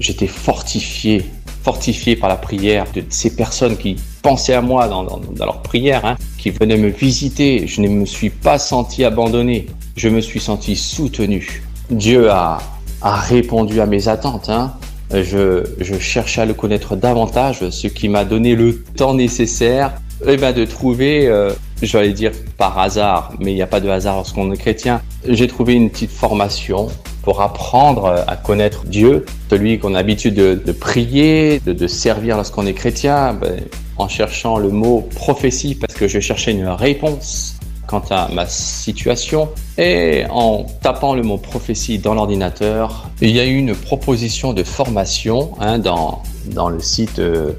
j'étais 0.00 0.26
fortifié, 0.26 1.24
fortifié 1.62 2.16
par 2.16 2.28
la 2.28 2.36
prière 2.36 2.86
de 2.94 3.04
ces 3.08 3.34
personnes 3.34 3.76
qui 3.76 3.96
pensaient 4.22 4.54
à 4.54 4.62
moi 4.62 4.88
dans, 4.88 5.02
dans, 5.02 5.18
dans 5.18 5.44
leur 5.44 5.62
prière, 5.62 6.04
hein, 6.04 6.16
qui 6.38 6.50
venaient 6.50 6.76
me 6.76 6.88
visiter. 6.88 7.66
Je 7.66 7.80
ne 7.80 7.88
me 7.88 8.06
suis 8.06 8.30
pas 8.30 8.58
senti 8.58 9.04
abandonné, 9.04 9.66
je 9.96 10.08
me 10.08 10.20
suis 10.20 10.40
senti 10.40 10.76
soutenu. 10.76 11.62
Dieu 11.90 12.30
a, 12.30 12.58
a 13.02 13.16
répondu 13.16 13.80
à 13.80 13.86
mes 13.86 14.08
attentes. 14.08 14.48
Hein. 14.48 14.74
Je, 15.22 15.64
cherchais 16.00 16.40
à 16.40 16.44
le 16.44 16.54
connaître 16.54 16.96
davantage, 16.96 17.68
ce 17.70 17.86
qui 17.86 18.08
m'a 18.08 18.24
donné 18.24 18.54
le 18.56 18.82
temps 18.82 19.14
nécessaire 19.14 19.92
eh 20.26 20.36
ben, 20.36 20.52
de 20.52 20.64
trouver, 20.64 21.28
euh, 21.28 21.52
j'allais 21.82 22.12
dire 22.12 22.32
par 22.56 22.78
hasard, 22.78 23.32
mais 23.38 23.52
il 23.52 23.54
n'y 23.54 23.62
a 23.62 23.66
pas 23.66 23.80
de 23.80 23.88
hasard 23.88 24.16
lorsqu'on 24.16 24.50
est 24.52 24.56
chrétien, 24.56 25.02
j'ai 25.28 25.46
trouvé 25.46 25.74
une 25.74 25.90
petite 25.90 26.10
formation 26.10 26.88
pour 27.22 27.40
apprendre 27.42 28.24
à 28.26 28.36
connaître 28.36 28.84
Dieu, 28.84 29.24
celui 29.50 29.78
qu'on 29.78 29.94
a 29.94 29.98
l'habitude 29.98 30.34
de, 30.34 30.72
prier, 30.72 31.60
de, 31.64 31.72
de 31.72 31.86
servir 31.86 32.36
lorsqu'on 32.36 32.66
est 32.66 32.74
chrétien, 32.74 33.34
ben, 33.34 33.60
en 33.96 34.08
cherchant 34.08 34.58
le 34.58 34.70
mot 34.70 35.08
prophétie 35.14 35.74
parce 35.74 35.94
que 35.94 36.08
je 36.08 36.20
cherchais 36.20 36.50
une 36.50 36.66
réponse 36.66 37.53
quant 37.86 38.02
à 38.10 38.28
ma 38.28 38.46
situation 38.46 39.48
et 39.78 40.24
en 40.30 40.66
tapant 40.82 41.14
le 41.14 41.22
mot 41.22 41.38
prophétie 41.38 41.98
dans 41.98 42.14
l'ordinateur, 42.14 43.08
il 43.20 43.30
y 43.30 43.40
a 43.40 43.44
eu 43.44 43.56
une 43.56 43.74
proposition 43.74 44.52
de 44.52 44.62
formation 44.62 45.52
hein, 45.60 45.78
dans, 45.78 46.22
dans 46.46 46.68
le 46.68 46.80
site 46.80 47.18
euh, 47.18 47.52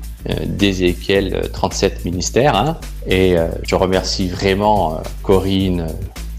d'Ézéchiel 0.46 1.50
37 1.52 2.06
ministères 2.06 2.56
hein, 2.56 2.78
et 3.08 3.38
euh, 3.38 3.48
je 3.64 3.76
remercie 3.76 4.28
vraiment 4.28 4.96
euh, 4.96 4.98
Corinne, 5.24 5.88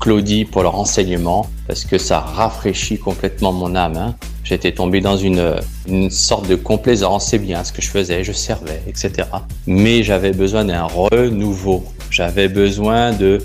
Claudie 0.00 0.44
pour 0.44 0.62
leur 0.62 0.78
enseignement 0.78 1.46
parce 1.66 1.84
que 1.84 1.98
ça 1.98 2.20
rafraîchit 2.20 2.98
complètement 2.98 3.52
mon 3.52 3.74
âme. 3.74 3.96
Hein. 3.96 4.14
J'étais 4.44 4.72
tombé 4.72 5.00
dans 5.00 5.16
une, 5.16 5.56
une 5.88 6.10
sorte 6.10 6.48
de 6.48 6.54
complaisance, 6.54 7.26
c'est 7.26 7.38
bien 7.38 7.64
ce 7.64 7.72
que 7.72 7.82
je 7.82 7.88
faisais, 7.88 8.22
je 8.22 8.32
servais, 8.32 8.80
etc. 8.86 9.28
Mais 9.66 10.04
j'avais 10.04 10.30
besoin 10.30 10.64
d'un 10.64 10.84
renouveau. 10.84 11.84
J'avais 12.10 12.48
besoin 12.48 13.12
de 13.12 13.40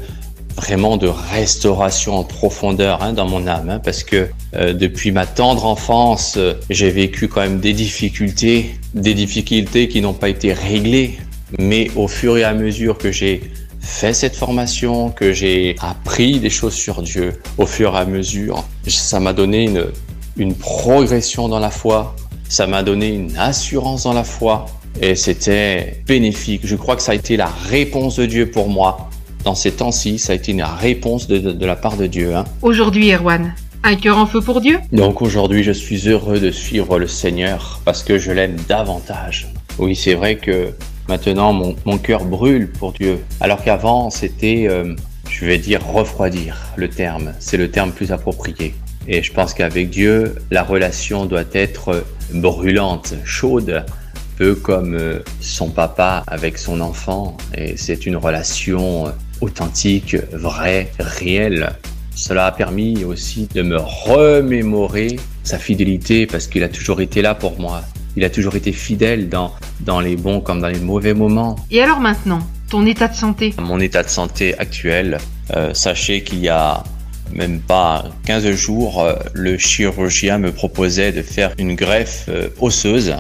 vraiment 0.56 0.98
de 0.98 1.08
restauration 1.08 2.16
en 2.18 2.24
profondeur 2.24 3.02
hein, 3.02 3.14
dans 3.14 3.28
mon 3.28 3.48
âme, 3.48 3.70
hein, 3.70 3.80
parce 3.84 4.04
que 4.04 4.30
euh, 4.56 4.74
depuis 4.74 5.12
ma 5.12 5.26
tendre 5.26 5.66
enfance, 5.66 6.36
euh, 6.38 6.54
j'ai 6.70 6.92
vécu 6.92 7.28
quand 7.28 7.42
même 7.42 7.60
des 7.60 7.74
difficultés, 7.74 8.76
des 8.94 9.14
difficultés 9.14 9.88
qui 9.88 10.02
n'ont 10.02 10.14
pas 10.14 10.30
été 10.30 10.54
réglées, 10.54 11.18
mais 11.60 11.90
au 11.96 12.08
fur 12.08 12.38
et 12.38 12.44
à 12.44 12.54
mesure 12.54 12.98
que 12.98 13.12
j'ai 13.12 13.52
fait 13.80 14.14
cette 14.14 14.36
formation, 14.36 15.10
que 15.10 15.34
j'ai 15.34 15.76
appris 15.82 16.40
des 16.40 16.50
choses 16.50 16.74
sur 16.74 17.02
Dieu, 17.02 17.42
au 17.58 17.66
fur 17.66 17.96
et 17.96 18.00
à 18.00 18.06
mesure, 18.06 18.64
ça 18.88 19.20
m'a 19.20 19.34
donné 19.34 19.64
une, 19.64 19.86
une 20.38 20.56
progression 20.56 21.48
dans 21.48 21.60
la 21.60 21.72
foi, 21.72 22.16
ça 22.48 22.68
m'a 22.68 22.84
donné 22.84 23.08
une 23.10 23.36
assurance 23.38 24.04
dans 24.04 24.14
la 24.14 24.24
foi, 24.24 24.66
et 25.02 25.16
c'était 25.16 26.04
bénéfique. 26.06 26.62
Je 26.66 26.76
crois 26.76 26.96
que 26.96 27.02
ça 27.02 27.14
a 27.14 27.16
été 27.16 27.38
la 27.38 27.48
réponse 27.48 28.18
de 28.18 28.26
Dieu 28.26 28.52
pour 28.52 28.70
moi 28.70 29.10
dans 29.44 29.56
ces 29.56 29.72
temps-ci, 29.72 30.20
ça 30.20 30.34
a 30.34 30.36
été 30.36 30.52
une 30.52 30.64
réponse 30.64 31.28
de, 31.28 31.38
de, 31.38 31.52
de 31.52 31.66
la 31.66 31.76
part 31.76 31.98
de 31.98 32.08
Dieu. 32.08 32.36
Hein. 32.36 32.46
Aujourd'hui, 32.62 33.12
Erwan, 33.12 33.54
un 33.84 33.96
cœur 33.96 34.18
en 34.18 34.26
feu 34.26 34.42
pour 34.42 34.62
Dieu? 34.62 34.80
Donc 34.92 35.22
aujourd'hui, 35.22 35.64
je 35.64 35.72
suis 35.72 36.08
heureux 36.08 36.40
de 36.40 36.52
suivre 36.52 37.00
le 37.00 37.08
Seigneur 37.08 37.82
parce 37.84 38.04
que 38.04 38.20
je 38.20 38.32
l'aime 38.32 38.56
davantage. 38.68 39.48
Oui, 39.80 39.96
c'est 39.96 40.14
vrai 40.14 40.36
que 40.36 40.70
maintenant, 41.08 41.54
mon, 41.54 41.76
mon 41.86 41.98
cœur 41.98 42.24
brûle 42.26 42.72
pour 42.72 42.94
Dieu. 42.94 43.20
Alors 43.40 43.64
qu'avant, 43.64 44.10
c'était, 44.10 44.68
euh, 44.70 44.96
je 45.30 45.46
vais 45.46 45.58
dire, 45.58 45.82
refroidir 45.86 46.58
le 46.76 46.90
terme. 46.90 47.34
C'est 47.40 47.58
le 47.58 47.72
terme 47.72 47.92
plus 47.92 48.12
approprié. 48.12 48.76
Et 49.08 49.24
je 49.24 49.34
pense 49.34 49.56
qu'avec 49.56 49.90
Dieu, 49.90 50.36
la 50.52 50.62
relation 50.62 51.26
doit 51.26 51.44
être 51.54 52.04
brûlante, 52.34 53.16
chaude, 53.26 53.84
peu 54.38 54.54
comme 54.54 54.94
euh, 54.94 55.20
son 55.40 55.70
papa 55.70 56.24
avec 56.28 56.60
son 56.60 56.82
enfant. 56.82 57.38
Et 57.58 57.78
c'est 57.78 58.06
une 58.06 58.16
relation 58.16 59.12
authentique, 59.42 60.16
vraie, 60.32 60.92
réelle. 61.00 61.74
Cela 62.16 62.48
a 62.48 62.52
permis 62.52 63.04
aussi 63.04 63.48
de 63.54 63.62
me 63.62 63.78
remémorer 63.78 65.18
sa 65.44 65.58
fidélité 65.58 66.28
parce 66.28 66.48
qu'il 66.48 66.64
a 66.64 66.70
toujours 66.70 67.02
été 67.02 67.22
là 67.22 67.36
pour 67.36 67.60
moi. 67.60 67.82
Il 68.16 68.24
a 68.24 68.30
toujours 68.30 68.56
été 68.56 68.72
fidèle 68.72 69.30
dans, 69.30 69.54
dans 69.82 70.00
les 70.00 70.16
bons 70.16 70.42
comme 70.42 70.62
dans 70.62 70.68
les 70.68 70.80
mauvais 70.80 71.14
moments. 71.14 71.56
Et 71.72 71.82
alors 71.82 72.00
maintenant, 72.00 72.40
ton 72.70 72.86
état 72.86 73.08
de 73.08 73.16
santé? 73.16 73.54
Mon 73.60 73.80
état 73.80 74.04
de 74.04 74.10
santé 74.10 74.58
actuel, 74.60 75.18
euh, 75.56 75.74
sachez 75.74 76.24
qu'il 76.24 76.40
y 76.40 76.50
a 76.50 76.84
même 77.34 77.62
pas 77.62 78.06
15 78.26 78.52
jours, 78.52 79.02
euh, 79.02 79.16
le 79.34 79.58
chirurgien 79.58 80.38
me 80.38 80.52
proposait 80.52 81.14
de 81.14 81.22
faire 81.22 81.54
une 81.58 81.76
greffe 81.76 82.26
euh, 82.30 82.50
osseuse 82.60 83.16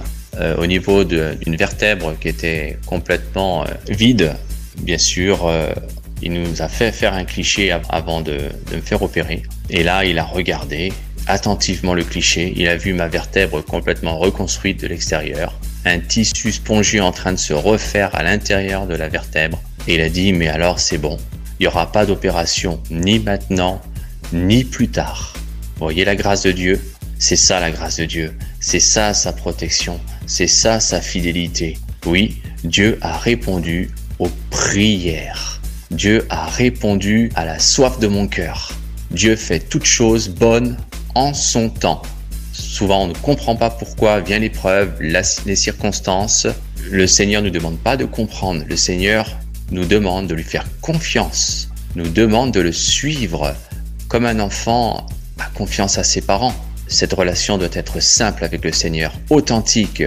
au 0.57 0.65
niveau 0.65 1.03
d'une 1.03 1.57
vertèbre 1.57 2.17
qui 2.17 2.29
était 2.29 2.79
complètement 2.87 3.65
vide 3.89 4.33
bien 4.77 4.97
sûr, 4.97 5.47
euh, 5.47 5.71
il 6.21 6.33
nous 6.33 6.61
a 6.61 6.67
fait 6.67 6.91
faire 6.91 7.13
un 7.13 7.23
cliché 7.23 7.71
av- 7.71 7.85
avant 7.89 8.21
de, 8.21 8.37
me 8.73 8.81
faire 8.81 9.01
opérer. 9.01 9.43
Et 9.69 9.83
là, 9.83 10.05
il 10.05 10.19
a 10.19 10.23
regardé 10.23 10.93
attentivement 11.27 11.93
le 11.93 12.03
cliché. 12.03 12.53
Il 12.55 12.67
a 12.67 12.75
vu 12.75 12.93
ma 12.93 13.07
vertèbre 13.07 13.61
complètement 13.63 14.17
reconstruite 14.17 14.79
de 14.81 14.87
l'extérieur, 14.87 15.59
un 15.85 15.99
tissu 15.99 16.51
spongieux 16.51 17.01
en 17.01 17.11
train 17.11 17.31
de 17.33 17.37
se 17.39 17.53
refaire 17.53 18.13
à 18.15 18.23
l'intérieur 18.23 18.87
de 18.87 18.95
la 18.95 19.07
vertèbre. 19.07 19.61
Et 19.87 19.95
il 19.95 20.01
a 20.01 20.09
dit, 20.09 20.33
mais 20.33 20.47
alors 20.47 20.79
c'est 20.79 20.97
bon, 20.97 21.17
il 21.59 21.63
n'y 21.63 21.67
aura 21.67 21.91
pas 21.91 22.05
d'opération 22.05 22.81
ni 22.89 23.19
maintenant, 23.19 23.81
ni 24.33 24.63
plus 24.63 24.89
tard. 24.89 25.33
Voyez 25.77 26.05
la 26.05 26.15
grâce 26.15 26.43
de 26.43 26.51
Dieu? 26.51 26.79
C'est 27.17 27.35
ça 27.35 27.59
la 27.59 27.71
grâce 27.71 27.97
de 27.97 28.05
Dieu. 28.05 28.35
C'est 28.59 28.79
ça 28.79 29.13
sa 29.13 29.31
protection. 29.31 29.99
C'est 30.25 30.47
ça 30.47 30.79
sa 30.79 31.01
fidélité. 31.01 31.77
Oui, 32.05 32.41
Dieu 32.63 32.97
a 33.01 33.17
répondu 33.17 33.91
aux 34.17 34.29
prières. 34.49 35.60
Dieu 35.91 36.25
a 36.29 36.45
répondu 36.45 37.29
à 37.35 37.43
la 37.43 37.59
soif 37.59 37.99
de 37.99 38.07
mon 38.07 38.25
cœur. 38.25 38.71
Dieu 39.11 39.35
fait 39.35 39.59
toutes 39.59 39.83
choses 39.83 40.29
bonnes 40.29 40.77
en 41.15 41.33
son 41.33 41.69
temps. 41.69 42.01
Souvent, 42.53 43.03
on 43.03 43.07
ne 43.07 43.13
comprend 43.13 43.57
pas 43.57 43.69
pourquoi 43.69 44.21
vient 44.21 44.39
l'épreuve, 44.39 44.93
les 45.01 45.55
circonstances. 45.55 46.47
Le 46.89 47.05
Seigneur 47.07 47.41
ne 47.41 47.47
nous 47.47 47.53
demande 47.53 47.77
pas 47.77 47.97
de 47.97 48.05
comprendre. 48.05 48.63
Le 48.69 48.77
Seigneur 48.77 49.37
nous 49.69 49.83
demande 49.83 50.27
de 50.27 50.33
lui 50.33 50.43
faire 50.43 50.65
confiance. 50.79 51.67
Nous 51.95 52.07
demande 52.07 52.53
de 52.53 52.61
le 52.61 52.71
suivre 52.71 53.53
comme 54.07 54.25
un 54.25 54.39
enfant 54.39 55.05
a 55.39 55.45
confiance 55.53 55.97
à 55.97 56.05
ses 56.05 56.21
parents. 56.21 56.55
Cette 56.87 57.11
relation 57.11 57.57
doit 57.57 57.67
être 57.73 58.01
simple 58.01 58.45
avec 58.45 58.63
le 58.63 58.71
Seigneur, 58.71 59.11
authentique, 59.29 60.03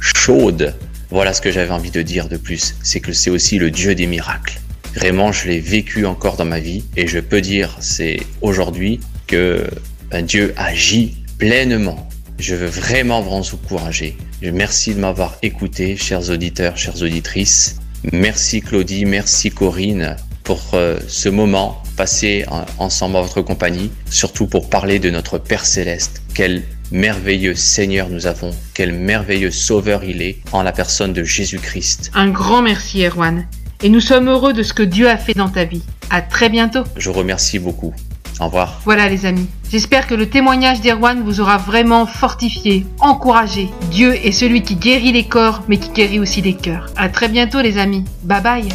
chaude. 0.00 0.74
Voilà 1.10 1.34
ce 1.34 1.42
que 1.42 1.50
j'avais 1.50 1.72
envie 1.72 1.90
de 1.90 2.00
dire 2.00 2.26
de 2.30 2.38
plus, 2.38 2.74
c'est 2.82 3.00
que 3.00 3.12
c'est 3.12 3.30
aussi 3.30 3.58
le 3.58 3.70
Dieu 3.70 3.94
des 3.94 4.06
miracles. 4.06 4.60
Vraiment, 4.96 5.30
je 5.30 5.48
l'ai 5.48 5.60
vécu 5.60 6.06
encore 6.06 6.36
dans 6.36 6.44
ma 6.46 6.58
vie 6.58 6.84
et 6.96 7.06
je 7.06 7.18
peux 7.20 7.40
dire, 7.42 7.76
c'est 7.80 8.18
aujourd'hui 8.40 8.98
que 9.26 9.66
ben, 10.10 10.24
Dieu 10.24 10.54
agit 10.56 11.16
pleinement. 11.38 12.08
Je 12.38 12.54
veux 12.54 12.66
vraiment 12.66 13.20
vous 13.20 13.30
encourager. 13.54 14.16
Je 14.42 14.50
merci 14.50 14.94
de 14.94 15.00
m'avoir 15.00 15.36
écouté, 15.42 15.96
chers 15.96 16.30
auditeurs, 16.30 16.76
chères 16.78 17.02
auditrices. 17.02 17.76
Merci 18.12 18.60
Claudie, 18.62 19.04
merci 19.04 19.50
Corinne 19.50 20.16
pour 20.44 20.62
euh, 20.74 20.98
ce 21.08 21.28
moment 21.28 21.82
passé 21.96 22.44
en- 22.48 22.64
ensemble 22.78 23.16
en 23.16 23.22
votre 23.22 23.42
compagnie, 23.42 23.90
surtout 24.10 24.46
pour 24.46 24.70
parler 24.70 24.98
de 24.98 25.10
notre 25.10 25.38
Père 25.38 25.66
céleste. 25.66 26.22
Quel 26.34 26.62
merveilleux 26.92 27.54
Seigneur 27.54 28.08
nous 28.08 28.26
avons, 28.26 28.50
quel 28.72 28.92
merveilleux 28.92 29.50
Sauveur 29.50 30.04
il 30.04 30.22
est 30.22 30.38
en 30.52 30.62
la 30.62 30.72
personne 30.72 31.12
de 31.12 31.24
Jésus-Christ. 31.24 32.10
Un 32.14 32.28
grand 32.28 32.62
merci 32.62 33.02
Erwan. 33.04 33.46
Et 33.82 33.88
nous 33.88 34.00
sommes 34.00 34.28
heureux 34.28 34.52
de 34.52 34.62
ce 34.62 34.72
que 34.72 34.82
Dieu 34.82 35.08
a 35.08 35.16
fait 35.16 35.34
dans 35.34 35.48
ta 35.48 35.64
vie. 35.64 35.82
À 36.10 36.22
très 36.22 36.48
bientôt. 36.48 36.84
Je 36.96 37.10
vous 37.10 37.18
remercie 37.18 37.58
beaucoup. 37.58 37.92
Au 38.40 38.46
revoir. 38.46 38.80
Voilà 38.84 39.08
les 39.08 39.26
amis. 39.26 39.48
J'espère 39.70 40.06
que 40.06 40.14
le 40.14 40.28
témoignage 40.28 40.80
d'Erwan 40.80 41.22
vous 41.22 41.40
aura 41.40 41.56
vraiment 41.58 42.06
fortifié, 42.06 42.86
encouragé. 43.00 43.68
Dieu 43.90 44.14
est 44.14 44.32
celui 44.32 44.62
qui 44.62 44.76
guérit 44.76 45.12
les 45.12 45.24
corps, 45.24 45.62
mais 45.68 45.78
qui 45.78 45.90
guérit 45.90 46.20
aussi 46.20 46.42
les 46.42 46.54
cœurs. 46.54 46.86
À 46.96 47.08
très 47.08 47.28
bientôt 47.28 47.60
les 47.60 47.78
amis. 47.78 48.04
Bye 48.24 48.42
bye. 48.42 48.68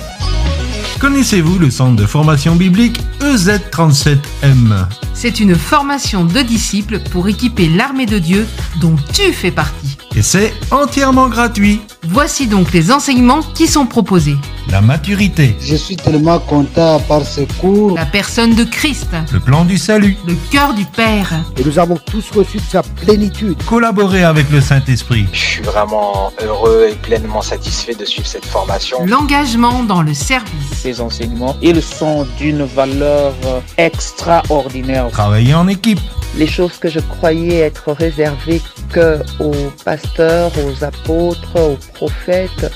Connaissez-vous 0.99 1.57
le 1.57 1.71
centre 1.71 1.95
de 1.95 2.05
formation 2.05 2.55
biblique 2.55 2.99
E 3.21 3.35
EZ37M 3.35 4.85
C'est 5.15 5.39
une 5.39 5.55
formation 5.55 6.25
de 6.25 6.41
disciples 6.41 6.99
pour 6.99 7.27
équiper 7.27 7.69
l'armée 7.69 8.05
de 8.05 8.19
Dieu 8.19 8.47
dont 8.79 8.95
tu 9.13 9.33
fais 9.33 9.49
partie. 9.51 9.97
Et 10.15 10.21
c'est 10.21 10.53
entièrement 10.69 11.29
gratuit. 11.29 11.81
Voici 12.03 12.47
donc 12.47 12.71
les 12.73 12.91
enseignements 12.91 13.41
qui 13.41 13.67
sont 13.67 13.85
proposés. 13.87 14.35
La 14.69 14.79
maturité, 14.79 15.55
Je 15.59 15.75
suis 15.75 15.95
tellement 15.97 16.39
content 16.39 16.99
par 17.01 17.23
ce 17.25 17.41
cours. 17.59 17.95
La 17.95 18.05
personne 18.05 18.55
de 18.55 18.63
Christ, 18.63 19.09
le 19.33 19.39
plan 19.39 19.65
du 19.65 19.77
salut, 19.77 20.15
le 20.27 20.35
cœur 20.49 20.73
du 20.73 20.85
Père, 20.85 21.33
Et 21.57 21.63
nous 21.63 21.77
avons 21.79 21.97
tous 21.97 22.29
reçu 22.31 22.57
de 22.57 22.63
sa 22.63 22.81
plénitude. 22.83 23.61
collaborer 23.63 24.23
avec 24.23 24.49
le 24.49 24.61
Saint-Esprit, 24.61 25.25
Je 25.33 25.37
suis 25.39 25.61
vraiment 25.63 26.31
heureux 26.41 26.87
et 26.91 26.95
pleinement 26.95 27.41
satisfait 27.41 27.95
de 27.95 28.05
suivre 28.05 28.27
cette 28.27 28.45
formation. 28.45 29.05
l'engagement 29.05 29.83
dans 29.83 30.03
le 30.03 30.13
service. 30.13 30.51
Ces 30.73 31.01
enseignements, 31.01 31.57
ils 31.61 31.81
sont 31.81 32.25
d'une 32.37 32.63
valeur 32.63 33.33
extraordinaire. 33.77 35.09
travailler 35.09 35.53
en 35.53 35.67
équipe, 35.67 35.99
les 36.37 36.47
choses 36.47 36.77
que 36.79 36.87
je 36.89 36.99
croyais 36.99 37.57
être 37.57 37.91
réservées 37.91 38.61
que 38.89 39.19
aux 39.39 39.69
pasteurs, 39.83 40.51
aux 40.65 40.83
apôtres, 40.83 41.55
aux 41.59 41.77
prophètes, 41.93 42.71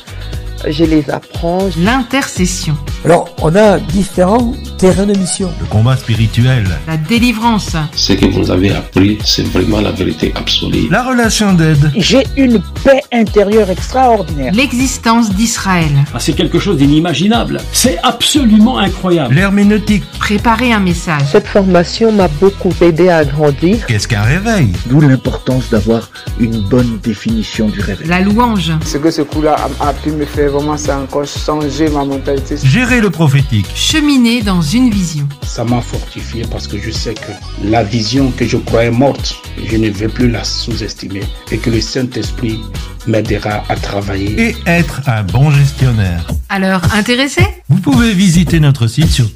je 0.67 0.83
les 0.83 1.09
apprends. 1.09 1.69
L'intercession, 1.77 2.75
Alors, 3.03 3.29
on 3.41 3.55
a 3.55 3.77
différents 3.79 4.53
terrains 4.77 5.05
de 5.05 5.17
mission. 5.17 5.49
le 5.59 5.65
combat 5.67 5.95
spirituel, 5.95 6.65
la 6.87 6.97
délivrance, 6.97 7.75
Ce 7.95 8.13
que 8.13 8.25
vous 8.25 8.49
avez 8.51 8.71
appris, 8.71 9.17
c'est 9.23 9.45
vraiment 9.47 9.79
la 9.81 9.91
vérité 9.91 10.33
absolue. 10.35 10.87
la 10.89 11.03
relation 11.03 11.53
d'aide, 11.53 11.91
J'ai 11.95 12.23
une 12.37 12.59
paix 12.83 13.01
intérieure 13.13 13.69
extraordinaire. 13.69 14.51
l'existence 14.53 15.29
d'Israël, 15.31 15.91
Ah, 16.13 16.19
c'est 16.19 16.33
quelque 16.33 16.59
chose 16.59 16.77
d'inimaginable. 16.77 17.59
C'est 17.71 17.97
absolument 18.03 18.77
incroyable. 18.79 19.35
l'herméneutique, 19.35 20.03
préparer 20.19 20.71
un 20.73 20.79
message, 20.79 21.23
Cette 21.31 21.47
formation 21.47 22.11
m'a 22.11 22.27
beaucoup 22.27 22.73
aidé 22.81 23.09
à 23.09 23.23
grandir. 23.23 23.85
qu'est-ce 23.87 24.07
qu'un 24.07 24.23
réveil, 24.23 24.69
D'où 24.87 24.99
l'importance 25.01 25.69
d'avoir 25.69 26.09
une 26.39 26.59
bonne 26.61 26.99
définition 27.03 27.67
du 27.67 27.79
réveil. 27.81 28.07
la 28.07 28.19
louange, 28.21 28.71
Ce 28.85 28.97
que 28.97 29.11
ce 29.11 29.21
coup-là 29.21 29.55
a, 29.79 29.89
a 29.89 29.93
pu 29.93 30.11
me 30.11 30.25
faire 30.25 30.44
vraiment, 30.47 30.77
c'est 30.77 30.91
encore 30.93 31.25
changer 31.25 31.89
ma 31.89 32.03
mentalité. 32.05 32.55
gérer 32.63 33.01
le 33.01 33.09
prophétique, 33.09 33.67
cheminer 33.75 34.41
dans 34.41 34.61
une 34.61 34.89
vision. 34.89 35.27
Ça 35.43 35.63
m'a 35.63 35.81
fortifié 35.81 36.43
parce 36.49 36.67
que 36.67 36.77
je 36.79 36.91
sais 36.91 37.13
que 37.13 37.31
la 37.63 37.83
vision 37.83 38.31
que 38.31 38.45
je 38.45 38.57
croyais 38.57 38.91
morte, 38.91 39.35
je 39.65 39.77
ne 39.77 39.89
vais 39.89 40.07
plus 40.07 40.29
la 40.29 40.43
sous-estimer 40.43 41.21
et 41.51 41.57
que 41.57 41.69
le 41.69 41.81
Saint-Esprit 41.81 42.59
m'aidera 43.07 43.63
à 43.69 43.75
travailler. 43.75 44.49
et 44.49 44.55
être 44.65 45.01
un 45.07 45.23
bon 45.23 45.51
gestionnaire. 45.51 46.25
Alors, 46.49 46.81
intéressé? 46.93 47.41
Vous 47.69 47.77
pouvez 47.77 48.13
visiter 48.13 48.59
notre 48.59 48.87
site 48.87 49.09
sur 49.09 49.27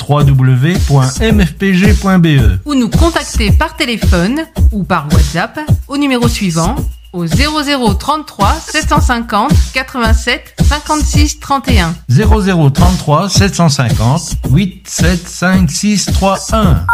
www.mfpg.be. 1.20 2.60
Ou 2.66 2.76
nous 2.76 2.90
contacter 2.90 3.52
par 3.52 3.76
téléphone 3.76 4.42
ou 4.72 4.84
par 4.84 5.08
WhatsApp 5.14 5.60
au 5.88 5.98
numéro 5.98 6.28
suivant 6.28 6.76
au 7.14 7.26
0033 7.26 8.56
750 8.60 9.52
87 9.74 10.56
56 10.62 11.40
31. 11.40 11.96
0033 12.10 13.30
750 13.30 14.34
875631. 14.52 16.86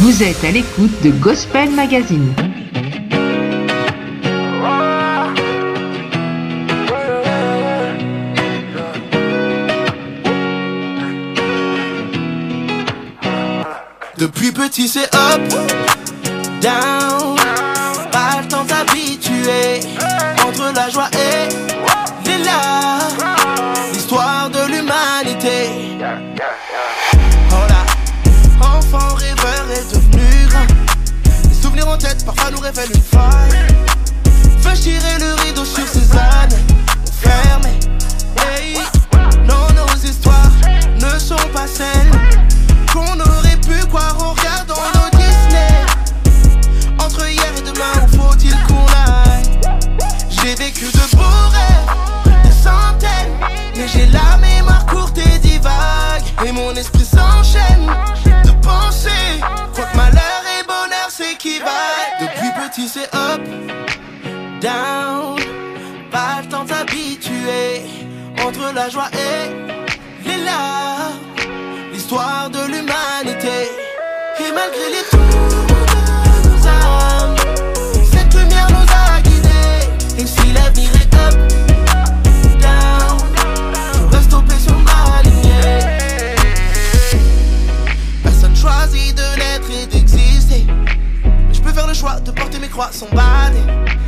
Vous 0.00 0.22
êtes 0.22 0.42
à 0.44 0.50
l'écoute 0.50 1.02
de 1.02 1.10
Gospel 1.10 1.70
Magazine. 1.70 2.32
Depuis 14.16 14.52
petit 14.52 14.86
c'est 14.86 15.12
up, 15.14 15.40
down, 16.60 17.36
pas 18.12 18.42
le 18.42 18.48
temps 18.48 18.64
d'habituer 18.64 19.80
entre 20.46 20.72
la 20.74 20.90
joie 20.90 21.08
et 21.12 21.48
les 22.28 22.44
larmes, 22.44 23.36
l'histoire 23.92 24.50
de 24.50 24.66
l'humanité. 24.66 25.70
Oh 27.50 27.66
là, 27.68 27.84
enfant 28.60 29.14
rêveur 29.14 29.66
est 29.72 29.92
devenu 29.92 30.46
grand, 30.48 30.66
les 31.48 31.54
souvenirs 31.62 31.88
en 31.88 31.96
tête 31.96 32.24
parfois 32.24 32.50
nous 32.50 32.60
révèlent 32.60 32.92
une 32.94 33.02
faille. 33.02 33.66
Veux 34.58 34.74
tirer 34.74 35.18
le 35.18 35.34
rideau 35.42 35.64
sur 35.64 35.86
ces 35.86 36.12
années 36.12 36.69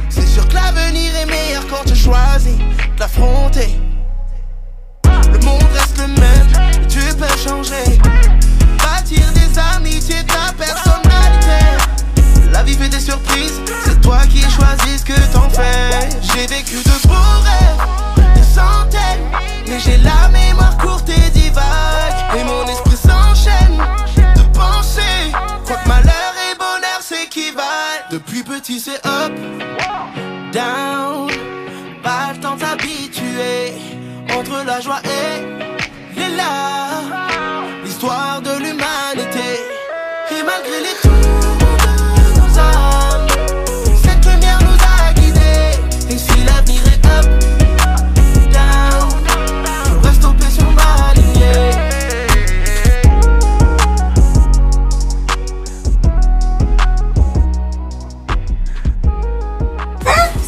C'est 0.08 0.26
sûr 0.26 0.48
que 0.48 0.54
l'avenir 0.54 1.14
est 1.14 1.26
meilleur 1.26 1.66
quand 1.68 1.84
tu 1.84 1.94
choisis 1.94 2.56
de 2.56 3.00
l'affronter. 3.00 3.81
Depuis 28.12 28.42
petit, 28.42 28.78
c'est 28.78 29.00
up, 29.06 29.32
down. 30.52 31.30
Pas 32.02 32.34
le 32.34 32.40
temps 32.40 32.56
de 32.56 32.60
s'habituer 32.60 33.72
entre 34.38 34.62
la 34.66 34.80
joie 34.82 35.00
et 35.02 36.20
les 36.20 36.36
larmes. 36.36 37.14
L'histoire 37.82 38.31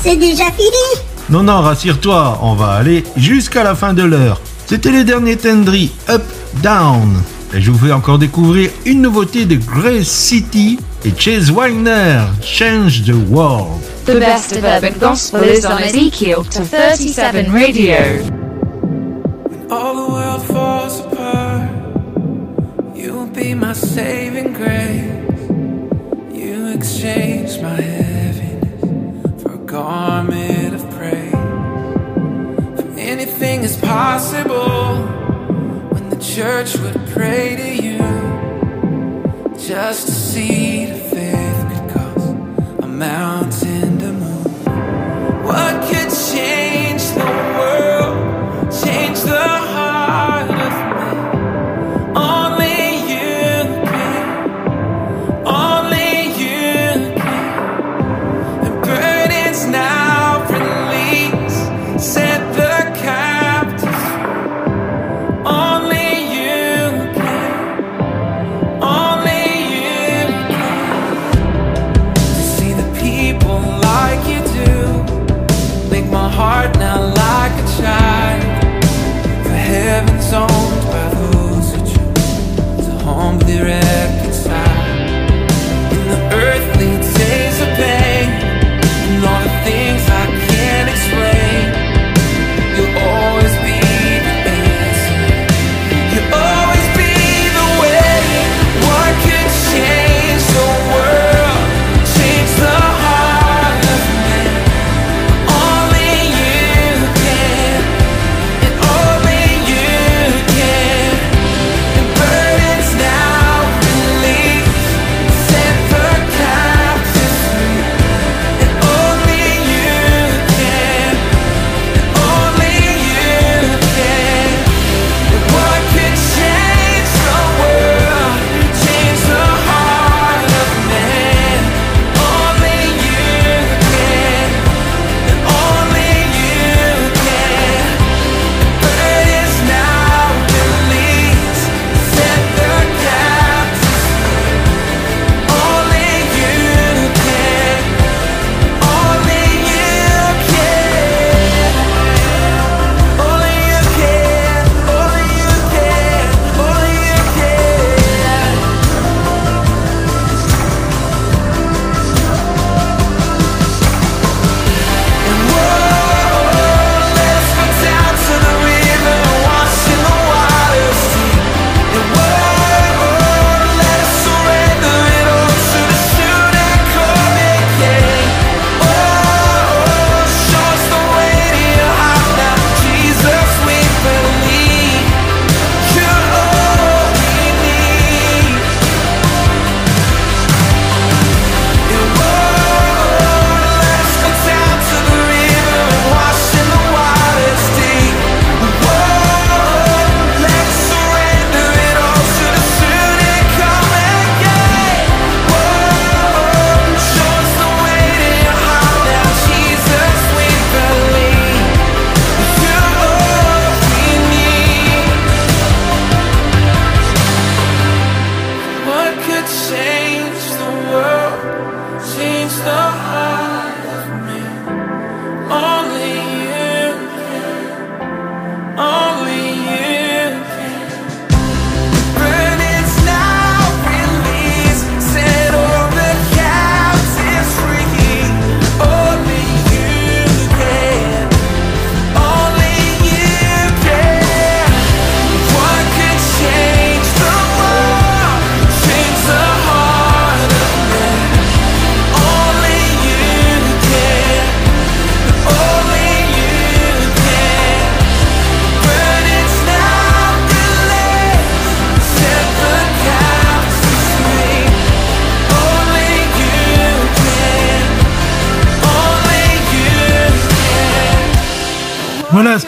C'est 0.05 0.17
déjà 0.17 0.45
fini 0.51 1.01
Non, 1.31 1.43
non, 1.43 1.63
rassure-toi, 1.63 2.39
on 2.43 2.55
va 2.55 2.73
aller 2.73 3.03
jusqu'à 3.17 3.65
la 3.65 3.75
fin 3.75 3.95
de 3.95 4.03
l'heure. 4.03 4.39
C'était 4.67 4.91
les 4.93 5.03
derniers 5.03 5.37
Tendry, 5.37 5.93
Up, 6.11 6.23
Down. 6.63 7.23
Et 7.55 7.63
je 7.63 7.71
vous 7.71 7.87
fais 7.87 7.93
encore 7.93 8.19
découvrir 8.19 8.71
une 8.85 9.01
nouveauté 9.01 9.47
de 9.47 9.57
Grace 9.57 10.09
City 10.09 10.79
et 11.07 11.13
Chase 11.17 11.51
Wagner, 11.51 12.21
Change 12.43 13.05
the 13.05 13.15
World. 13.31 13.81
The 14.05 14.19
best 14.19 14.53
of 14.53 14.65
urban 14.65 14.93
gospel 15.01 15.43
is 15.43 15.65
on 15.65 15.79
Ezekiel 15.79 16.45
to 16.45 16.63
37 16.65 17.51
Radio. 17.51 17.95
all 19.71 19.95
the 20.07 20.13
world 20.13 20.43
falls 20.43 21.01
apart, 21.01 21.71
you'll 22.95 23.27
be 23.27 23.55
my 23.55 23.73
saving 23.73 24.53
grace. 24.53 25.11
You 26.33 26.69
exchange 26.75 27.61
my 27.63 27.81
anything 33.45 33.64
is 33.64 33.76
possible 33.76 34.97
when 35.92 36.09
the 36.09 36.16
church 36.16 36.76
would 36.78 36.97
pray 37.09 37.57
to 37.57 37.84
you. 37.84 37.99
Just 39.59 40.09
a 40.09 40.12
seed 40.12 40.88
of 40.90 41.03
faith 41.11 41.66
could 41.70 41.90
cause 41.95 42.28
a 42.82 42.86
mountain 42.86 43.99
to 43.99 44.12
move. 44.12 44.66
What 45.45 45.74
could 45.88 46.11
change 46.11 46.74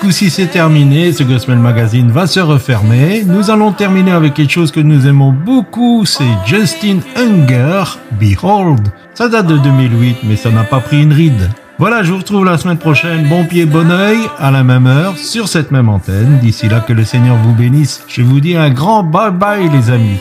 coup-ci 0.06 0.30
c'est 0.30 0.46
terminé, 0.46 1.12
ce 1.12 1.24
Gospel 1.24 1.58
Magazine 1.58 2.12
va 2.12 2.28
se 2.28 2.38
refermer. 2.38 3.24
Nous 3.26 3.50
allons 3.50 3.72
terminer 3.72 4.12
avec 4.12 4.34
quelque 4.34 4.52
chose 4.52 4.70
que 4.70 4.78
nous 4.78 5.04
aimons 5.04 5.32
beaucoup, 5.32 6.04
c'est 6.06 6.22
Justin 6.46 6.98
Unger, 7.16 7.82
Behold. 8.12 8.86
Ça 9.14 9.28
date 9.28 9.48
de 9.48 9.58
2008, 9.58 10.18
mais 10.22 10.36
ça 10.36 10.52
n'a 10.52 10.62
pas 10.62 10.78
pris 10.78 11.02
une 11.02 11.12
ride. 11.12 11.50
Voilà, 11.80 12.04
je 12.04 12.12
vous 12.12 12.18
retrouve 12.18 12.44
la 12.44 12.56
semaine 12.56 12.78
prochaine, 12.78 13.26
bon 13.28 13.46
pied, 13.46 13.66
bon 13.66 13.90
oeil, 13.90 14.20
à 14.38 14.52
la 14.52 14.62
même 14.62 14.86
heure, 14.86 15.18
sur 15.18 15.48
cette 15.48 15.72
même 15.72 15.88
antenne. 15.88 16.38
D'ici 16.40 16.68
là, 16.68 16.78
que 16.78 16.92
le 16.92 17.02
Seigneur 17.02 17.34
vous 17.42 17.52
bénisse. 17.52 18.04
Je 18.06 18.22
vous 18.22 18.38
dis 18.38 18.54
un 18.54 18.70
grand 18.70 19.02
bye 19.02 19.32
bye 19.32 19.68
les 19.68 19.90
amis. 19.90 20.20